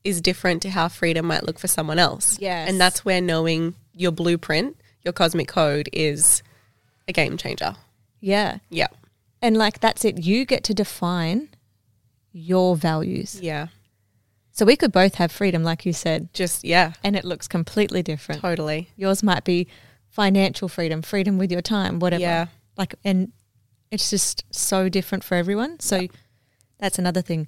[0.03, 2.37] is different to how freedom might look for someone else.
[2.39, 2.69] Yes.
[2.69, 6.41] And that's where knowing your blueprint, your cosmic code is
[7.07, 7.75] a game changer.
[8.21, 8.59] Yeah.
[8.69, 8.87] Yeah.
[9.41, 10.23] And like that's it.
[10.23, 11.49] You get to define
[12.31, 13.39] your values.
[13.41, 13.67] Yeah.
[14.51, 18.03] So we could both have freedom, like you said, Just, yeah, and it looks completely
[18.03, 18.41] different.
[18.41, 18.89] totally.
[18.97, 19.67] Yours might be
[20.09, 22.21] financial freedom, freedom with your time, whatever.
[22.21, 22.45] Yeah.
[22.77, 23.31] Like, and
[23.91, 25.79] it's just so different for everyone.
[25.79, 26.07] So
[26.79, 27.47] that's another thing.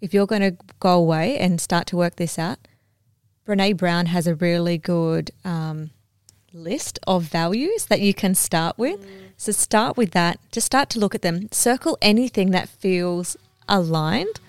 [0.00, 2.58] If you're going to go away and start to work this out,
[3.46, 5.90] Brene Brown has a really good um,
[6.52, 9.06] list of values that you can start with.
[9.36, 10.38] So start with that.
[10.52, 11.48] Just start to look at them.
[11.52, 13.36] Circle anything that feels
[13.68, 14.40] aligned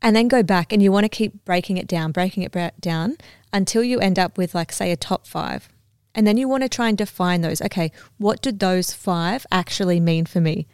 [0.00, 3.16] and then go back and you want to keep breaking it down, breaking it down
[3.52, 5.68] until you end up with like say a top 5.
[6.14, 7.60] And then you want to try and define those.
[7.62, 10.66] Okay, what do those 5 actually mean for me?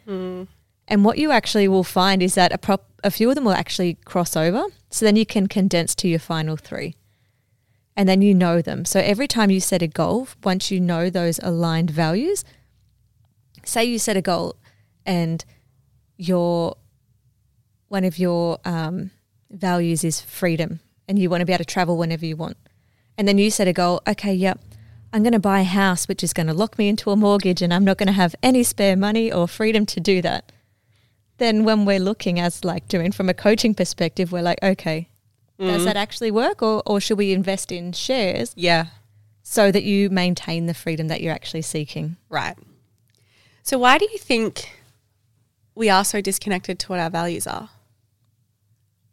[0.87, 3.53] And what you actually will find is that a prop, a few of them will
[3.53, 4.63] actually cross over.
[4.89, 6.95] So then you can condense to your final 3.
[7.95, 8.85] And then you know them.
[8.85, 12.43] So every time you set a goal, once you know those aligned values,
[13.63, 14.57] say you set a goal
[15.05, 15.43] and
[16.17, 16.77] your
[17.87, 19.11] one of your um,
[19.55, 22.57] values is freedom and you want to be able to travel whenever you want.
[23.17, 24.59] And then you set a goal, okay, yep,
[25.13, 27.61] I'm going to buy a house which is going to lock me into a mortgage
[27.61, 30.51] and I'm not going to have any spare money or freedom to do that.
[31.37, 35.09] Then when we're looking as like doing from a coaching perspective, we're like, okay,
[35.59, 35.85] does mm.
[35.85, 38.87] that actually work or, or should we invest in shares Yeah.
[39.41, 42.17] so that you maintain the freedom that you're actually seeking?
[42.29, 42.57] Right.
[43.63, 44.69] So, why do you think
[45.73, 47.69] we are so disconnected to what our values are?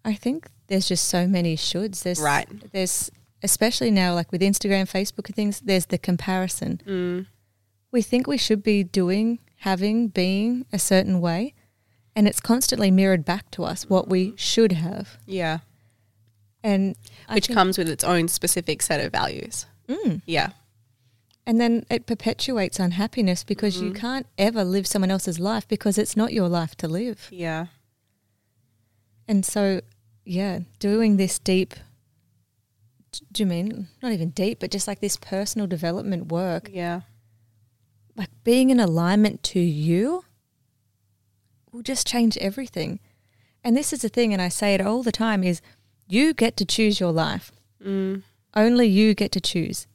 [0.05, 2.03] I think there's just so many shoulds.
[2.03, 2.49] There's Right.
[2.73, 3.11] There's
[3.43, 5.61] especially now, like with Instagram, Facebook, and things.
[5.61, 6.81] There's the comparison.
[6.87, 7.27] Mm.
[7.91, 11.55] We think we should be doing, having, being a certain way,
[12.17, 15.19] and it's constantly mirrored back to us what we should have.
[15.27, 15.59] Yeah.
[16.65, 16.95] And
[17.33, 19.67] Which comes with its own specific set of values.
[19.89, 20.23] Mm.
[20.27, 20.51] Yeah.
[21.45, 23.87] and then it perpetuates unhappiness because Mm-hmm.
[23.87, 27.27] you can't ever live someone else's life because it's not your life to live.
[27.33, 27.67] Yeah.
[29.29, 29.81] And so,
[30.25, 31.75] yeah, doing this deep.
[33.31, 37.03] Do you mean not even deep, but just like this personal development work Yeah.
[38.17, 40.25] like being in alignment to you
[41.71, 43.01] will just change everything.
[43.65, 45.61] And this is the thing, and I say it all the time: is
[46.09, 47.53] you get to choose your life.
[47.85, 48.23] Mm.
[48.55, 49.87] Only you get to choose.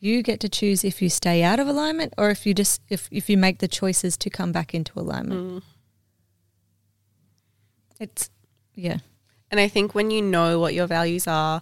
[0.00, 3.08] You get to choose if you stay out of alignment or if you just if
[3.12, 5.40] if you make the choices to come back into alignment.
[5.40, 5.62] Mm.
[8.00, 8.30] It's
[8.74, 8.98] yeah,
[9.52, 11.60] And I think when you know what your values are,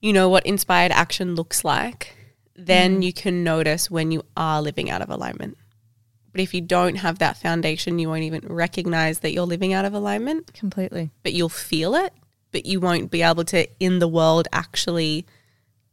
[0.00, 2.14] you know what inspired action looks like,
[2.54, 5.56] then you can notice when you are living out of alignment.
[6.32, 9.86] But if you don't have that foundation, you won't even recognize that you're living out
[9.86, 11.10] of alignment, completely.
[11.22, 12.12] but you'll feel it,
[12.52, 15.24] but you won't be able to, in the world, actually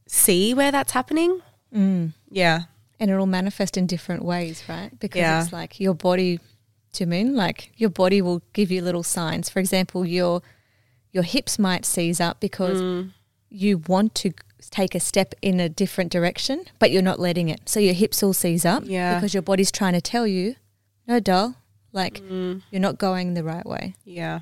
[0.06, 1.40] see where that's happening.
[1.74, 2.14] Mm.
[2.30, 2.64] Yeah.
[3.00, 4.98] and it'll manifest in different ways, right?
[5.00, 5.44] Because Yeah.
[5.44, 6.40] it's like your body,
[6.94, 9.50] to mean like your body will give you little signs.
[9.50, 10.42] For example, your
[11.14, 13.12] your hips might seize up because Mm.
[13.50, 14.34] you want to
[14.72, 17.62] take a step in a different direction, but you're not letting it.
[17.70, 19.16] So your hips will seize up Yeah.
[19.16, 20.56] because your body's trying to tell you,
[21.08, 21.56] no, doll,
[21.92, 22.64] like Mm.
[22.72, 23.96] you're not going the right way.
[24.04, 24.40] Yeah.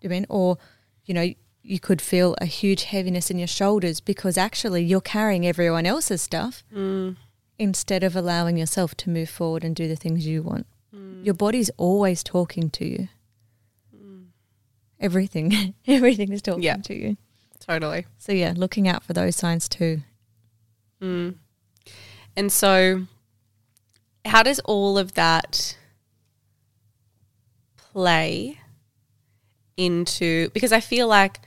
[0.00, 0.58] You mean, or
[1.04, 5.46] you know, you could feel a huge heaviness in your shoulders because actually you're carrying
[5.46, 7.16] everyone else's stuff Mm.
[7.58, 10.66] instead of allowing yourself to move forward and do the things you want.
[10.94, 11.24] Mm.
[11.24, 13.08] Your body's always talking to you.
[15.00, 16.76] Everything, everything is talking Yeah.
[16.76, 17.16] to you.
[17.60, 18.06] Totally.
[18.18, 20.02] So yeah, looking out for those signs too.
[21.02, 21.36] Mm.
[22.36, 23.06] And so,
[24.24, 25.76] how does all of that
[27.76, 28.58] play
[29.76, 30.50] into?
[30.50, 31.40] Because I feel like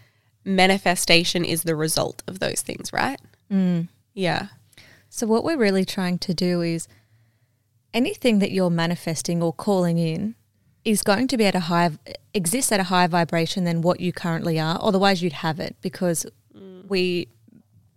[0.43, 3.19] manifestation is the result of those things, right?
[3.51, 3.87] Mm.
[4.13, 4.47] Yeah.
[5.09, 6.87] So what we're really trying to do is
[7.93, 10.35] anything that you're manifesting or calling in,
[10.83, 11.91] is going to be at a high
[12.33, 14.79] exists at a higher vibration than what you currently are.
[14.81, 16.87] Otherwise, you'd have it because mm.
[16.89, 17.27] we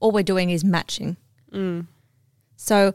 [0.00, 1.16] all we're doing is matching.
[1.52, 1.86] Mm.
[2.56, 2.94] So,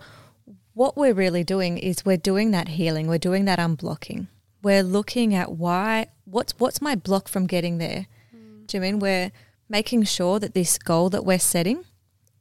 [0.73, 3.07] what we're really doing is we're doing that healing.
[3.07, 4.27] We're doing that unblocking.
[4.61, 8.07] We're looking at why what's what's my block from getting there.
[8.35, 8.67] Mm.
[8.67, 9.31] Do you mean we're
[9.69, 11.85] making sure that this goal that we're setting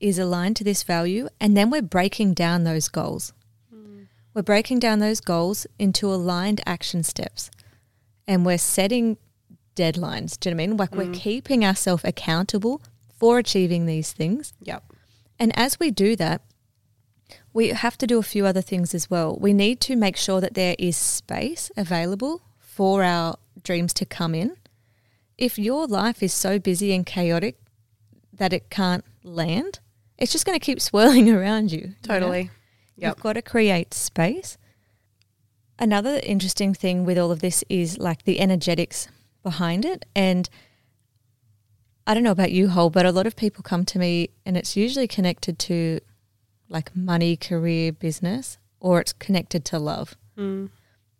[0.00, 3.32] is aligned to this value, and then we're breaking down those goals.
[4.38, 7.50] We're breaking down those goals into aligned action steps,
[8.24, 9.18] and we're setting
[9.74, 10.38] deadlines.
[10.38, 10.76] Do you know what I mean?
[10.76, 11.14] Like we're mm.
[11.14, 12.80] keeping ourselves accountable
[13.18, 14.52] for achieving these things.
[14.62, 14.92] Yep.
[15.40, 16.42] And as we do that,
[17.52, 19.36] we have to do a few other things as well.
[19.40, 24.36] We need to make sure that there is space available for our dreams to come
[24.36, 24.56] in.
[25.36, 27.58] If your life is so busy and chaotic
[28.32, 29.80] that it can't land,
[30.16, 31.94] it's just going to keep swirling around you.
[32.38, 32.50] you know?
[32.98, 33.16] Yep.
[33.16, 34.58] You've got to create space.
[35.78, 39.08] Another interesting thing with all of this is like the energetics
[39.42, 40.04] behind it.
[40.14, 40.48] And
[42.06, 44.56] I don't know about you, Hole, but a lot of people come to me and
[44.56, 46.00] it's usually connected to
[46.68, 50.16] like money, career, business, or it's connected to love.
[50.36, 50.70] Mm.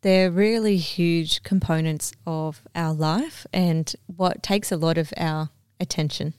[0.01, 6.35] They're really huge components of our life and what takes a lot of our attention.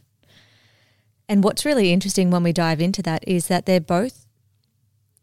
[1.28, 4.25] And what's really interesting when we dive into that is that they're both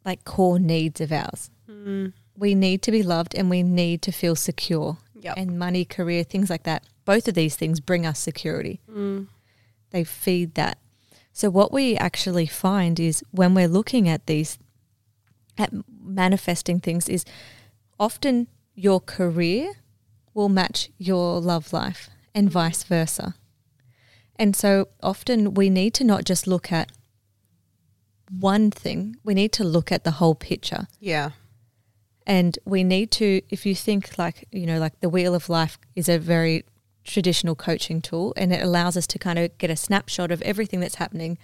[0.07, 1.51] like core needs of ours.
[1.69, 2.14] Mm.
[2.38, 4.99] We need to be loved and we need to feel secure.
[5.21, 5.35] Yep.
[5.37, 6.85] And money, career, things like that.
[7.05, 8.81] Both of these things bring us security.
[8.90, 9.27] Mm.
[9.90, 10.79] They feed that.
[11.33, 14.59] So what we actually find is when we're looking at these
[15.59, 17.25] at manifesting things is
[17.99, 19.73] often your career
[20.35, 23.35] will match your love life and vice versa.
[24.37, 26.92] And so often we need to not just look at
[28.31, 30.87] one thing, we need to look at the whole picture.
[31.01, 31.31] Yeah.
[32.27, 35.79] And we need to, if you think like, you know, like the wheel of life
[35.95, 36.65] is a very
[37.05, 40.81] traditional coaching tool and it allows us to kind of get a snapshot of everything
[40.81, 41.39] that's happening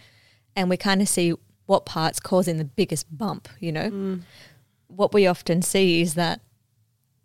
[0.56, 1.34] and we kind of see
[1.66, 4.18] what part's causing the biggest bump, you know.
[4.88, 6.40] What we often see is that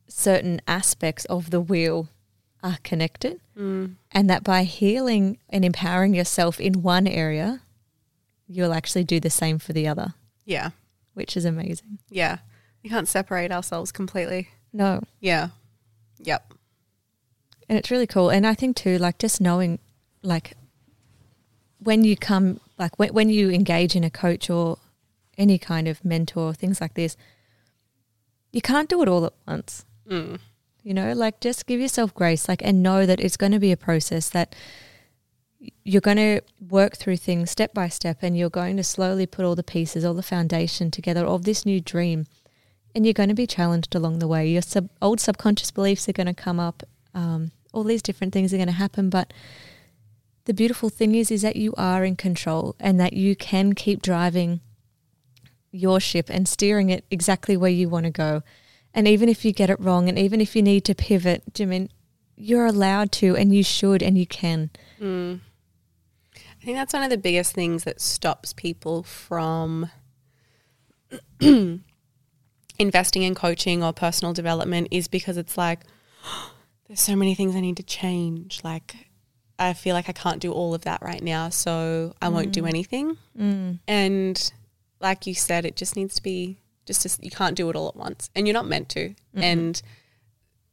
[0.08, 2.10] certain aspects of the wheel
[2.64, 3.96] are connected Mm.
[4.12, 7.62] and that by healing and empowering yourself in one area,
[8.48, 10.14] you'll actually do the same for the other,
[10.46, 10.72] Yeah.
[11.14, 12.00] which is amazing.
[12.10, 12.40] Yeah.
[12.84, 14.50] We can't separate ourselves completely.
[14.74, 15.50] No, Yeah.
[16.20, 16.54] Yep.
[17.70, 18.30] And it's really cool.
[18.30, 19.80] And I think too, like just knowing,
[20.24, 20.54] like
[21.80, 24.78] when you come, like when, when you engage in a coach or
[25.38, 27.18] any kind of mentor, things like this,
[28.52, 29.86] you can't do it all at once.
[30.10, 30.40] Mm.
[30.84, 33.72] You know, like just give yourself grace, like, and know that it's going to be
[33.74, 34.56] a process that
[35.88, 39.46] you're going to work through things step by step and you're going to slowly put
[39.46, 42.26] all the pieces, all the foundation together of this new dream.
[42.94, 44.50] And you're going to be challenged along the way.
[44.50, 46.84] Your sub- old subconscious beliefs are going to come up.
[47.14, 49.10] Um, all these different things are going to happen.
[49.10, 49.32] But
[50.44, 54.02] the beautiful thing is, is that you are in control and that you can keep
[54.02, 54.60] driving
[55.72, 58.44] your ship and steering it exactly where you want to go.
[58.94, 61.66] And even if you get it wrong, and even if you need to pivot, you
[61.66, 61.90] mean
[62.36, 64.70] you're allowed to, and you should, and you can.
[65.00, 65.40] Mm.
[66.68, 69.90] I think that's one of the biggest things that stops people from
[71.40, 75.80] investing in coaching or personal development is because it's like
[76.88, 78.60] there's so many things I need to change.
[78.66, 78.98] Like
[79.58, 82.66] I feel like I can't do all of that right now, so I won't do
[82.66, 83.16] anything.
[83.40, 83.80] Mm.
[83.88, 84.52] And
[85.00, 87.88] like you said, it just needs to be just as you can't do it all
[87.88, 89.16] at once, and you're not meant to.
[89.34, 89.82] And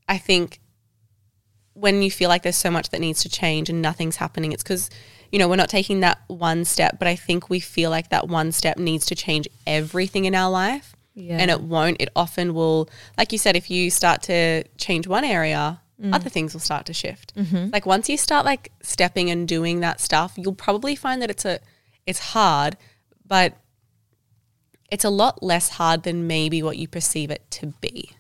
[0.09, 0.59] I think
[1.75, 4.65] when you feel like there's so much that needs to change and nothing's happening, it's
[4.65, 4.91] because
[5.35, 6.99] you know we're not taking that one step.
[7.01, 10.49] But I think we feel like that one step needs to change everything in our
[10.51, 11.39] life, Yeah.
[11.41, 11.97] and it won't.
[12.01, 15.81] It often will, like you said, if you start to change one area.
[16.01, 16.13] Mm.
[16.13, 17.33] Other things will start to shift.
[17.37, 17.71] Mm-hmm.
[17.73, 21.45] Like once you start like stepping and doing that stuff, you'll probably find that it's
[21.45, 21.61] a
[22.05, 22.77] it's hard,
[23.25, 23.55] but
[24.91, 28.11] it's a lot less hard than maybe what you perceive it to be.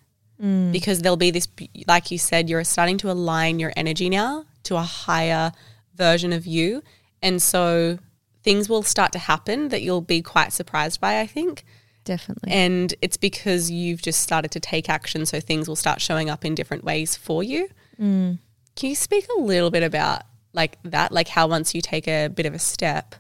[0.42, 0.70] Mm.
[0.72, 1.48] Because there'll be this,
[1.88, 5.52] like you said, you're starting to align your energy now to a higher
[5.96, 6.82] version of you.
[7.24, 7.98] And so
[8.42, 11.64] things will start to happen that you'll be quite surprised by, I think.
[12.04, 12.52] Definitely.
[12.52, 15.24] And it's because you've just started to take action.
[15.24, 17.70] So things will start showing up in different ways for you.
[17.98, 18.38] Mm.
[18.76, 20.22] Can you speak a little bit about
[20.52, 21.12] like that?
[21.12, 23.14] Like how once you take a bit of a step,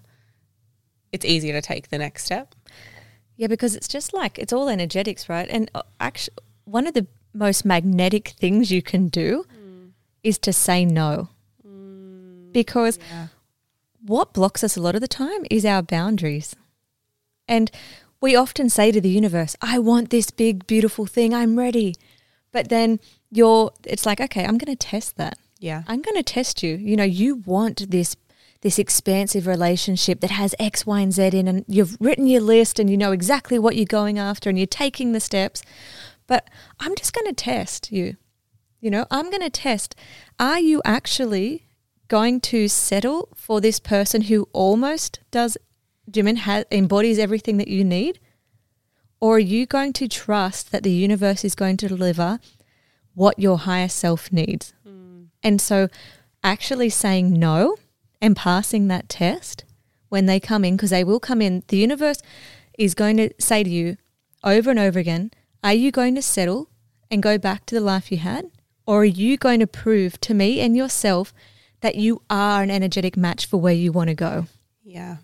[1.10, 2.54] it's easier to take the next step?
[3.36, 5.48] Yeah, because it's just like it's all energetics, right?
[5.48, 9.92] And uh, actually, one of the most magnetic things you can do mm.
[10.22, 11.30] is to say no.
[11.66, 12.52] Mm.
[12.52, 12.98] Because
[14.06, 16.54] what blocks us a lot of the time is our boundaries.
[17.48, 17.70] And
[18.20, 21.94] we often say to the universe, I want this big, beautiful thing, I'm ready.
[22.52, 23.00] But then
[23.34, 25.82] you're it's like okay i'm going to test that Yeah.
[25.88, 28.16] i'm going to test you you know you want this
[28.60, 32.78] this expansive relationship that has x y and z in and you've written your list
[32.78, 35.62] and you know exactly what you're going after and you're taking the steps
[36.28, 36.48] but
[36.78, 38.16] i'm just going to test you
[38.80, 39.96] you know i'm going to test
[40.38, 41.63] are you actually
[42.14, 45.58] going to settle for this person who almost does
[46.08, 48.20] Jimin ha- embodies everything that you need
[49.24, 52.38] or are you going to trust that the universe is going to deliver
[53.14, 54.74] what your higher self needs?
[54.86, 55.24] Hmm.
[55.42, 55.88] And so,
[56.44, 57.76] actually saying no
[58.20, 59.64] and passing that test
[60.08, 62.20] when they come in, because they will come in, the universe
[62.78, 63.96] is going to say to you
[64.44, 65.30] over and over again
[65.64, 66.68] Are you going to settle
[67.10, 68.50] and go back to the life you had?
[68.86, 71.32] Or are you going to prove to me and yourself
[71.84, 74.46] that you are an energetic match for where you want to go?
[74.82, 75.18] Yeah.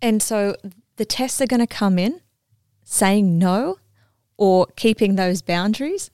[0.00, 0.54] And so
[0.94, 2.20] the tests are going to come in
[2.84, 3.78] saying no
[4.36, 6.08] or keeping those boundaries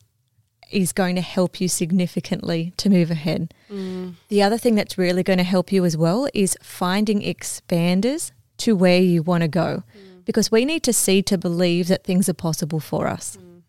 [0.70, 3.52] is going to help you significantly to move ahead.
[3.70, 4.14] Mm.
[4.28, 8.74] The other thing that's really going to help you as well is finding expanders to
[8.74, 10.24] where you want to go mm.
[10.24, 13.36] because we need to see to believe that things are possible for us.
[13.36, 13.62] Mm.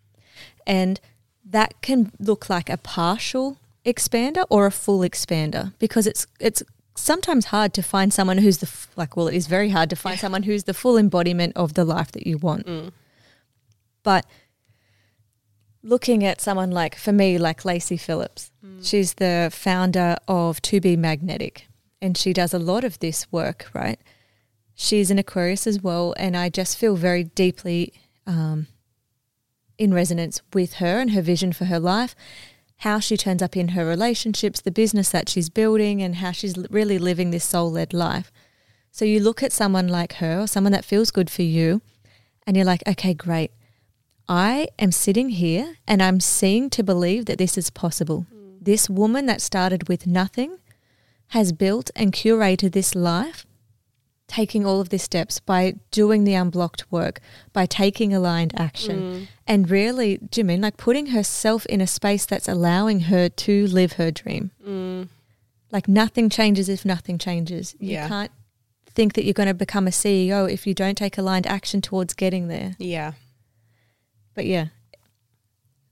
[0.65, 1.01] And
[1.43, 3.57] that can look like a partial
[3.93, 5.73] expander or a full expander?
[5.79, 6.61] Because it's it's
[6.95, 9.95] sometimes hard to find someone who's the f- like well it is very hard to
[9.95, 12.65] find someone who's the full embodiment of the life that you want.
[14.03, 14.25] But
[15.81, 20.95] looking at someone like for me like Lacy Phillips, she's the founder of To Be
[20.97, 21.67] Magnetic
[22.01, 23.99] and she does a lot of this work, right?
[24.75, 27.93] She's an Aquarius as well and I just feel very deeply
[28.27, 28.67] um,
[29.77, 32.15] in resonance with her and her vision for her life,
[32.79, 36.57] how she turns up in her relationships, the business that she's building, and how she's
[36.69, 38.31] really living this soul led life.
[38.91, 41.81] So you look at someone like her or someone that feels good for you,
[42.47, 43.51] and you're like, okay, great.
[44.27, 48.27] I am sitting here and I'm seeing to believe that this is possible.
[48.33, 48.57] Mm.
[48.61, 50.57] This woman that started with nothing
[51.29, 53.47] has built and curated this life
[54.29, 57.19] taking all of these steps by doing the unblocked work,
[57.51, 59.27] by taking aligned action, mm.
[59.45, 64.11] and really, Jimin, like putting herself in a space that's allowing her to live her
[64.11, 64.51] dream.
[64.65, 65.09] Mm.
[65.71, 67.75] Like nothing changes if nothing changes.
[67.79, 68.07] You Yeah.
[68.07, 68.31] can't
[68.85, 72.13] think that you're going to become a CEO if you don't take aligned action towards
[72.13, 72.75] getting there.
[72.79, 73.13] Yeah.
[74.35, 74.67] But yeah,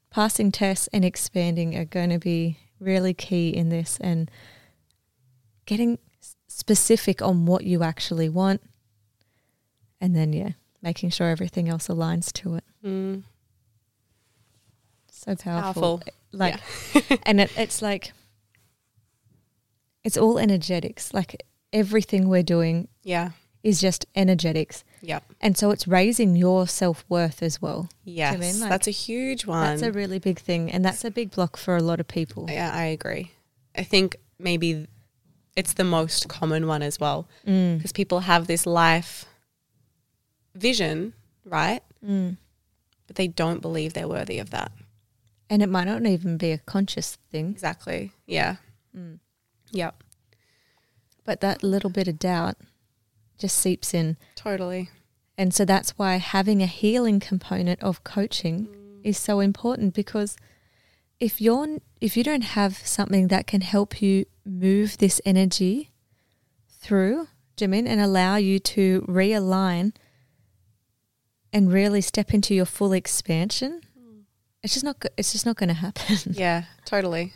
[0.10, 4.30] passing tests and expanding are going to be really key in this and
[5.66, 6.00] getting
[6.58, 8.62] specific on what you actually want.
[10.02, 10.50] And then, yeah,
[10.82, 12.64] making sure everything else aligns to it.
[12.84, 13.24] Mm.
[15.12, 16.00] So powerful.
[16.00, 16.04] Powerful.
[16.32, 16.60] Like,
[17.28, 18.12] and it, it's like,
[20.04, 21.14] it's all energetics.
[21.14, 23.32] Like everything we're doing Yeah.
[23.64, 24.84] is just energetics.
[25.02, 25.20] Yeah.
[25.42, 27.90] And so it's raising your self worth as well.
[28.04, 28.38] Yes.
[28.40, 29.64] mean, like, that's a huge one.
[29.64, 30.72] That's a really big thing.
[30.72, 32.48] And that's a big block for a lot of people.
[32.50, 33.32] yeah, I agree.
[33.76, 34.88] I think maybe
[35.58, 37.78] it's the most common one as well Mm.
[37.78, 39.26] because people have this life
[40.56, 41.82] vision, right?
[42.06, 42.38] Mm.
[43.08, 44.72] But they don't believe they're worthy of that.
[45.50, 48.12] And it might not even be a conscious thing, Exactly.
[48.26, 48.58] Yeah.
[48.96, 49.20] Mm.
[49.72, 50.04] Yep.
[51.26, 52.56] but that little bit of doubt
[53.38, 54.18] just seeps in.
[54.36, 54.90] Totally.
[55.38, 58.68] And so that's why having a healing component of coaching
[59.04, 60.38] is so important because
[61.20, 65.92] if you're if you don't have something that can help you move this energy
[66.70, 69.94] through Jimin and allow you to realign
[71.52, 74.20] and really step into your full expansion, hmm.
[74.62, 76.18] it's just not it's just not going to happen.
[76.34, 76.64] Yeah.
[76.86, 77.34] Totally.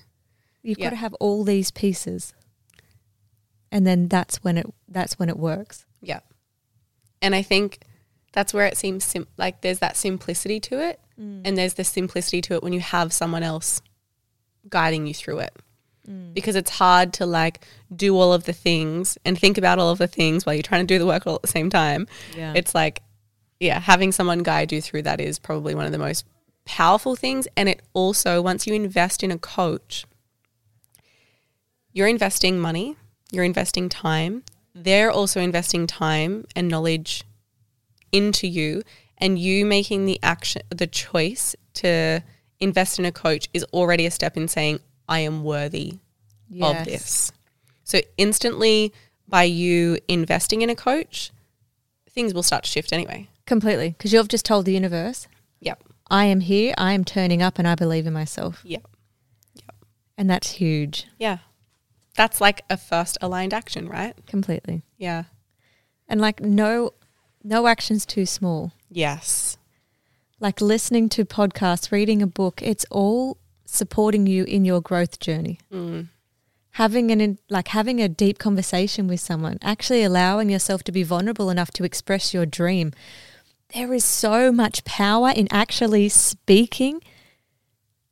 [0.62, 0.88] You've Yeah.
[0.88, 2.34] got to have all these pieces.
[3.72, 5.86] And then that's when it that's when it works.
[6.02, 6.20] Yeah.
[7.22, 7.80] And I think
[8.34, 11.00] that's where it seems sim- like there's that simplicity to it.
[11.22, 11.42] Mm.
[11.46, 13.82] And there's the simplicity to it when you have someone else
[14.70, 15.56] guiding you through it.
[16.10, 16.34] Mm.
[16.34, 17.66] Because it's hard to like
[17.96, 20.86] do all of the things and think about all of the things while you're trying
[20.86, 22.08] to do the work all at the same time.
[22.36, 22.54] Yeah.
[22.56, 23.02] It's like,
[23.60, 26.26] yeah, having someone guide you through that is probably one of the most
[26.66, 27.48] powerful things.
[27.56, 30.06] And it also, once you invest in a coach,
[31.94, 32.96] you're investing money,
[33.32, 34.44] you're investing time.
[34.74, 37.24] They're also investing time and knowledge
[38.12, 38.82] into you,
[39.22, 42.22] and you making the action, the choice to
[42.60, 46.00] invest in a coach is already a step in saying, I am worthy
[46.60, 47.32] of this.
[47.84, 48.94] So instantly,
[49.28, 51.32] by you investing in a coach,
[52.10, 53.30] things will start to shift anyway.
[53.46, 53.90] Completely.
[53.90, 55.28] Because you've just told the universe,
[55.60, 55.84] Yep.
[56.10, 58.62] I am here, I am turning up, and I believe in myself.
[58.64, 58.86] Yep.
[60.18, 61.08] And that's huge.
[61.18, 61.40] Yeah.
[62.16, 64.14] That's like a first aligned action, right?
[64.28, 64.84] Completely.
[64.98, 65.24] Yeah.
[66.08, 66.94] And like no
[67.44, 68.72] no action's too small.
[68.92, 69.58] Yes.
[70.40, 75.60] Like listening to podcasts, reading a book, it's all supporting you in your growth journey.
[75.72, 76.10] Mm.
[76.72, 81.50] Having an like having a deep conversation with someone, actually allowing yourself to be vulnerable
[81.50, 82.92] enough to express your dream.
[83.74, 87.02] There is so much power in actually speaking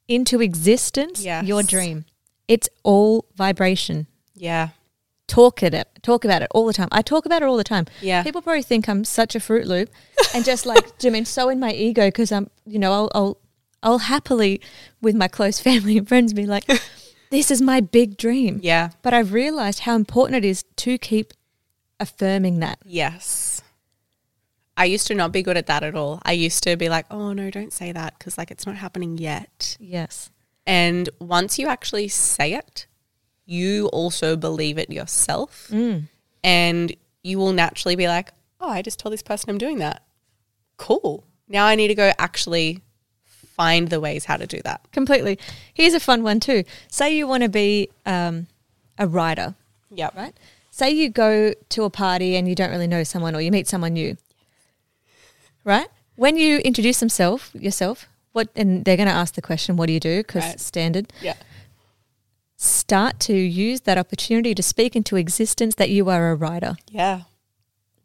[0.08, 2.06] into existence your dream.
[2.48, 4.08] It's all vibration.
[4.34, 4.70] Yeah.
[5.30, 5.88] Talk at it.
[6.02, 6.90] Talk about it all the time.
[6.92, 7.86] I talk about it all the time.
[8.02, 8.24] Yeah.
[8.24, 9.90] People probably think I'm such a fruit loop
[10.34, 13.12] and just like do you mean so in my ego because I'm you know I'll,
[13.14, 13.38] I'll
[13.84, 14.60] I'll happily
[15.02, 16.66] with my close family and friends be like
[17.30, 18.60] this is my big dream.
[18.64, 18.90] Yeah.
[19.04, 21.34] But I've realized how important it is to keep
[22.00, 22.80] affirming that.
[22.84, 23.62] Yes.
[24.76, 26.22] I used to not be good at that at all.
[26.24, 29.18] I used to be like, oh no, don't say that because like it's not happening
[29.18, 29.78] yet.
[29.80, 30.32] Yes.
[30.66, 32.88] And once you actually say it,
[33.50, 35.72] you also believe it yourself.
[36.44, 38.32] And you will naturally be like,
[38.62, 40.04] oh, I just told this person I'm doing that.
[40.78, 41.24] Cool.
[41.48, 42.82] Now I need to go actually
[43.26, 44.82] find the ways how to do that.
[44.92, 45.38] Completely.
[45.74, 46.64] Here's a fun one too.
[46.90, 48.48] Say you want to be um,
[48.98, 49.56] a writer,
[49.92, 50.12] Yeah.
[50.16, 50.34] right?
[50.72, 53.68] Say you go to a party and you don't really know someone or you meet
[53.68, 54.16] someone new.
[55.66, 55.88] Right?
[56.16, 59.94] When you introduce themself yourself, what and they're going to ask the question, what do
[59.94, 60.18] you do?
[60.20, 60.60] Because Right.
[60.60, 61.12] standard.
[61.22, 61.34] Yeah.
[62.62, 66.76] Start to use that opportunity to speak into existence that you are a writer.
[66.90, 67.22] Yeah.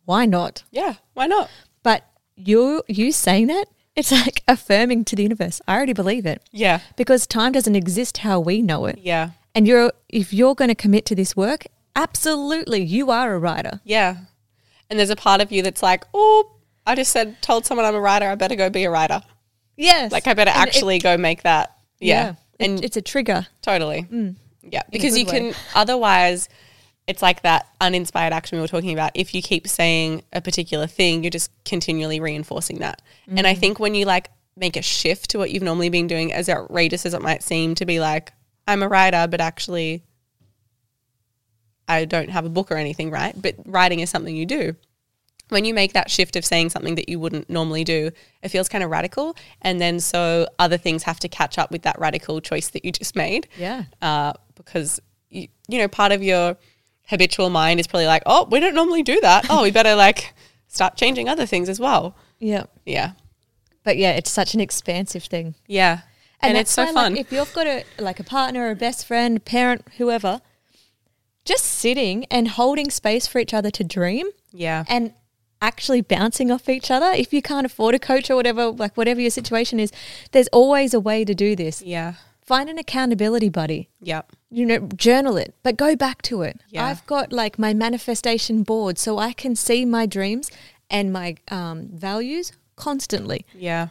[0.05, 0.63] Why not?
[0.71, 0.95] Yeah.
[1.13, 1.51] Why not?
[1.83, 2.05] But
[2.37, 3.65] you you saying that,
[3.97, 5.61] it's like affirming to the universe.
[5.67, 6.41] I already believe it.
[6.53, 6.81] Yeah.
[6.95, 9.01] Because time doesn't exist how we know it.
[9.03, 9.31] Yeah.
[9.57, 11.65] And you're if you're going to commit to this work,
[11.97, 13.81] absolutely you are a writer.
[13.83, 14.19] Yeah.
[14.89, 16.53] And there's a part of you that's like, oh,
[16.87, 18.29] I just said, told someone I'm a writer.
[18.29, 19.21] I better go be a writer.
[19.77, 20.13] Yes.
[20.13, 21.77] Like, I better And it- actually go make that.
[21.99, 22.35] Yeah.
[22.61, 23.49] it- And it's a trigger.
[23.63, 24.03] totally.
[24.13, 24.37] Mm.
[24.71, 24.83] Yeah.
[24.91, 25.53] Because you way.
[25.53, 26.49] can, otherwise,
[27.07, 29.13] it's like that uninspired action we were talking about.
[29.15, 33.03] If you keep saying a particular thing, you're just continually reinforcing that.
[33.29, 36.33] And I think when you like make a shift to what you've normally been doing,
[36.33, 38.33] as outrageous as it might seem to be like,
[38.67, 40.03] I'm a writer, but actually,
[41.87, 43.35] I don't have a book or anything, right?
[43.41, 44.75] But writing is something you do.
[45.51, 48.11] When you make that shift of saying something that you wouldn't normally do,
[48.43, 49.37] it feels kind of radical.
[49.61, 52.93] And then so other things have to catch up with that radical choice that you
[52.93, 53.49] just made.
[53.59, 53.85] Yeah.
[54.01, 56.57] Uh, because, you, you know, part of your
[57.09, 59.47] habitual mind is probably like, oh, we don't normally do that.
[59.51, 60.33] Oh, we better like
[60.69, 62.17] start changing other things as well.
[62.39, 62.65] Yeah.
[62.87, 63.13] Yeah.
[63.83, 65.55] But yeah, it's such an expansive thing.
[65.67, 66.01] Yeah.
[66.41, 67.15] And, it's so fun.
[67.15, 70.41] Like, if you've got a like a partner, a best friend, parent, whoever,
[71.45, 74.85] just sitting and holding space for each other to dream yeah.
[74.89, 75.13] and
[75.65, 77.11] actually bouncing off each other.
[77.13, 79.91] If you can't afford a coach or whatever, like whatever your situation is,
[80.33, 81.83] there's always a way to do this.
[81.83, 82.15] Yeah.
[82.43, 83.89] Find an accountability buddy.
[84.03, 84.33] Yep.
[84.51, 86.61] You know, journal it, but go back to it.
[86.69, 86.87] Yeah.
[86.87, 90.51] I've got like my manifestation board so I can see my dreams
[90.91, 93.47] and my um, values constantly.
[93.55, 93.89] Yeah.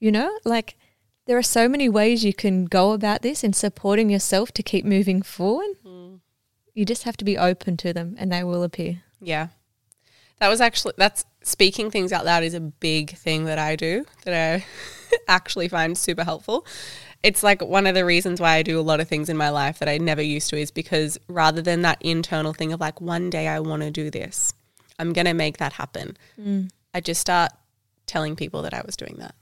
[0.00, 0.76] You know, like
[1.26, 4.84] there are so many ways you can go about this in supporting yourself to keep
[4.84, 5.76] moving forward.
[6.74, 9.02] You just have to be open to them and they will appear.
[9.20, 9.48] Yeah.
[10.44, 14.04] That was actually that's speaking things out loud is a big thing that I do
[14.26, 14.66] that I
[15.26, 16.66] actually find super helpful.
[17.22, 19.48] It's like one of the reasons why I do a lot of things in my
[19.48, 23.00] life that I never used to is because rather than that internal thing of like
[23.00, 24.52] one day I want to do this,
[24.98, 26.14] I'm going to make that happen.
[26.38, 26.68] Mm.
[26.92, 27.50] I just start
[28.04, 29.34] telling people that I was doing that.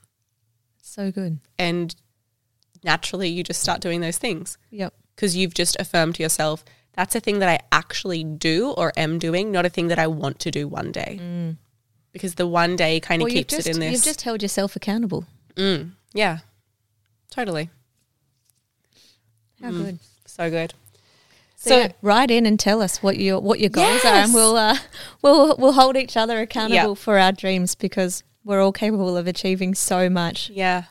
[0.83, 1.41] So good.
[1.59, 1.97] And
[2.85, 4.95] naturally you just start doing those things Yep.
[5.17, 6.65] because you've just affirmed to yourself
[6.95, 10.07] that's a thing that I actually do or am doing, not a thing that I
[10.07, 11.57] want to do one day.
[12.13, 13.93] Because the one day kind of Well, keeps just, it in this.
[13.93, 15.25] you've just held yourself accountable.
[15.57, 16.39] mm, yeah,
[17.31, 17.71] totally.
[19.63, 19.99] How good.
[20.27, 20.75] So good.
[21.57, 24.35] So, So- yeah, write in and tell us what your what your goals are, and
[24.35, 24.77] we'll uh,
[25.23, 26.99] we'll we'll hold each other accountable Yep.
[26.99, 30.51] for our dreams because we're all capable of achieving so much.
[30.51, 30.85] Yeah.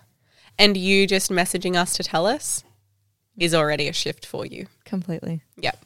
[0.57, 2.63] And you just messaging us to tell us
[3.37, 4.67] is already a shift for you.
[4.85, 5.41] Completely.
[5.57, 5.83] Yep.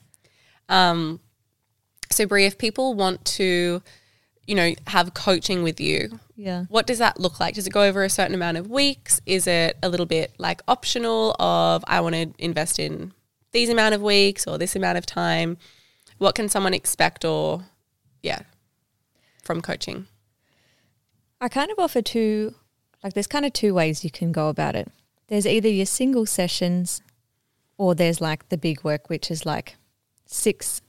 [0.70, 1.20] Um,
[2.12, 3.82] so, Brie, if people want to,
[4.48, 6.66] you know, have coaching with you, Yeah.
[6.70, 7.56] what does that look like?
[7.56, 9.22] Does it go over a certain amount of weeks?
[9.26, 13.14] Is it a little bit like optional of I want to invest in
[13.52, 15.58] these amount of weeks or this amount of time?
[16.18, 17.66] What can someone expect or
[18.22, 18.40] yeah,
[19.44, 20.08] from coaching?
[21.42, 22.56] I kind of offer two,
[23.04, 24.90] like, there's kind of two ways you can go about it.
[25.28, 27.02] There's either your single sessions
[27.78, 29.76] or there's like the big work, which is like
[30.26, 30.82] six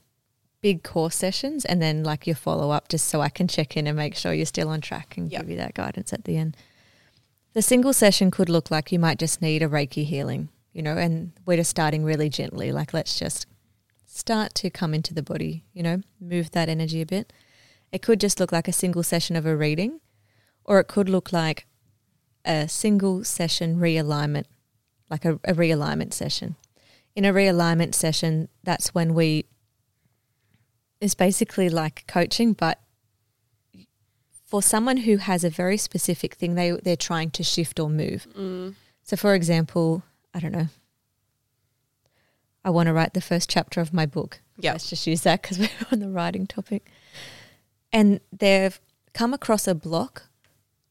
[0.61, 3.87] big course sessions and then like your follow up just so I can check in
[3.87, 5.41] and make sure you're still on track and Yep.
[5.41, 6.57] give you that guidance at the end.
[7.53, 10.97] The single session could look like you might just need a Reiki healing, you know,
[10.97, 12.71] and we're just starting really gently.
[12.71, 13.47] Like, let's just
[14.05, 17.31] start to come into the body, you know, move that energy a bit.
[17.91, 20.01] It could just look like a single session of a reading,
[20.65, 21.65] or it could look like
[22.45, 24.45] a single session realignment
[25.09, 26.55] like a, a realignment session.
[27.17, 29.45] In a realignment session, that's when we
[31.01, 32.79] it's basically like coaching, but
[34.45, 38.27] for someone who has a very specific thing they they're trying to shift or move.
[38.37, 38.75] Mm.
[39.01, 40.67] So, for example, I don't know.
[42.63, 44.41] I want to write the first chapter of my book.
[44.59, 44.73] Yep.
[44.75, 46.87] Let's just use that because we're on the writing topic.
[47.91, 48.79] And they've
[49.15, 50.27] come across a block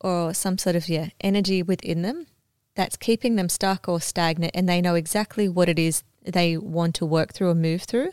[0.01, 2.27] or some sort of yeah energy within them
[2.75, 6.95] that's keeping them stuck or stagnant, and they know exactly what it is they want
[6.97, 8.11] to work through or move through.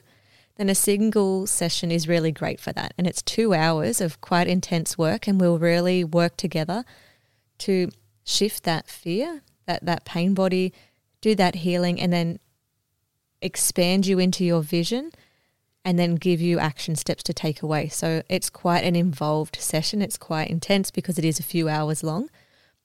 [0.55, 4.47] Then a single session is really great for that, and it's two hours of quite
[4.47, 6.86] intense work, and we'll really work together
[7.59, 7.89] to
[8.24, 10.72] shift that fear, that that pain body,
[11.22, 12.39] do that healing, and then
[13.41, 15.11] expand you into your vision
[15.86, 17.89] and then give you action steps to take away.
[17.89, 20.01] So it's quite an involved session.
[20.01, 22.30] It's quite intense because it is a few hours long,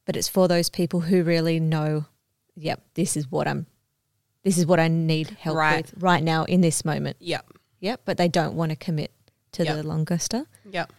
[0.05, 2.07] but it's for those people who really know,
[2.57, 3.67] yep, this is what I'm
[4.45, 5.85] this is what I need help Right.
[5.87, 7.17] with right now in this moment.
[7.21, 7.47] Yep.
[7.81, 9.13] Yep, but they don't want to commit
[9.53, 9.77] to Yep.
[9.77, 10.47] the longer stuff.
[10.71, 10.93] Yep.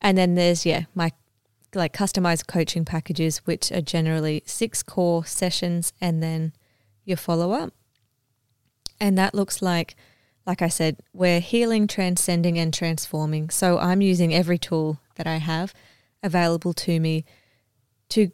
[0.00, 1.12] And then there's yeah, my
[1.74, 6.52] like customized coaching packages, which are generally six core sessions and then
[7.04, 7.72] your follow up.
[9.00, 9.94] And that looks like,
[10.46, 13.50] like I said, we're healing, transcending, and transforming.
[13.50, 15.74] So I'm using every tool that I have
[16.22, 17.24] available to me
[18.10, 18.30] to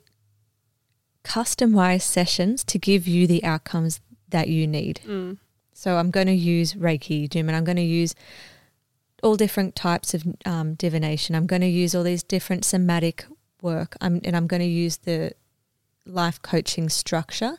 [1.25, 4.01] customize sessions to give you the outcomes
[4.33, 5.01] that you need.
[5.07, 5.39] Mm.
[5.73, 8.15] So I'm going to use Reiki, Jim, and I'm going to use
[9.23, 11.35] all different types of um, divination.
[11.35, 13.25] I'm going to use all these different somatic
[13.63, 15.33] work, I'm, and I'm going to use the
[16.05, 17.59] life coaching structure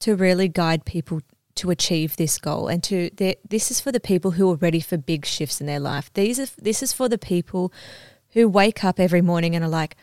[0.00, 1.20] to really guide people
[1.54, 2.66] to achieve this goal.
[2.68, 3.10] And to
[3.48, 6.12] this is for the people who are ready for big shifts in their life.
[6.14, 7.72] These are this is for the people
[8.30, 9.96] who wake up every morning and are like,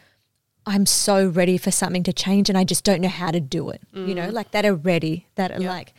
[0.69, 3.69] I'm so ready for something to change, and I just don't know how to do
[3.69, 3.81] it.
[3.93, 5.93] You know, like that are ready, that are like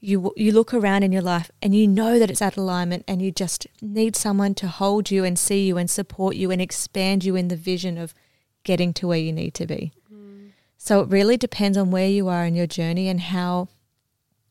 [0.00, 3.02] you you look around in your life and you know that it's out of alignment
[3.08, 6.60] and you just need someone to hold you and see you and support you and
[6.60, 8.14] expand you in the vision of
[8.62, 9.92] getting to where you need to be.
[10.76, 13.68] So it really depends on where you are in your journey and how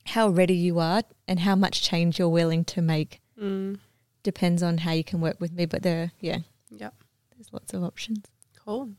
[0.06, 3.22] how ready you are and how much change you're willing to make.
[3.42, 3.80] Mm.
[4.24, 6.40] Depends on how you can work with me, but there yeah,
[6.72, 6.94] Yep.
[7.36, 8.26] there's lots of options.
[8.66, 8.90] Cool.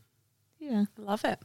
[0.69, 0.85] Yeah.
[0.97, 1.39] Love it.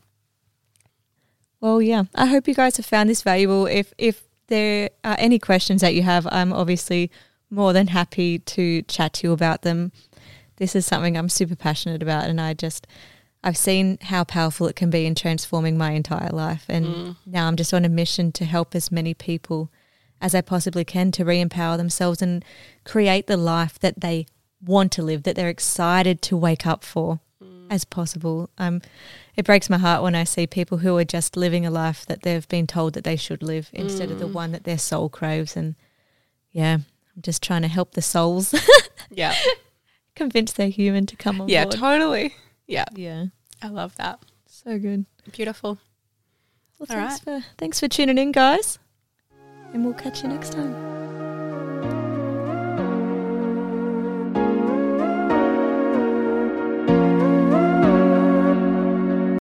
[1.60, 2.04] Well, yeah.
[2.14, 3.66] I hope you guys have found this valuable.
[3.66, 7.10] If if there are any questions that you have, I'm obviously
[7.50, 9.92] more than happy to chat to you about them.
[10.56, 12.86] This is something I'm super passionate about, and I just
[13.44, 17.16] I've seen how powerful it can be in transforming my entire life, and Mm.
[17.26, 19.70] now I'm just on a mission to help as many people
[20.20, 22.44] as I possibly can to re-empower themselves and
[22.84, 24.26] create the life that they
[24.64, 27.18] want to live, that they're excited to wake up for
[27.72, 28.50] as possible.
[28.58, 28.82] Um,
[29.36, 32.22] it breaks my heart when I see people who are just living a life that
[32.22, 35.56] they've been told that they should live instead of the one that their soul craves.
[35.56, 35.74] And
[36.52, 36.74] yeah,
[37.16, 38.54] I'm just trying to help the souls
[39.10, 39.34] Yeah.
[40.14, 41.76] convince they're human to come on yeah, board.
[41.76, 42.34] totally.
[42.66, 42.84] Yeah.
[42.94, 43.26] yeah,
[43.62, 44.20] I love that.
[44.46, 45.06] so good.
[45.32, 45.78] Beautiful.
[46.78, 48.78] Well, All thanks for thanks for tuning in, guys,
[49.72, 51.21] and we'll catch you next time.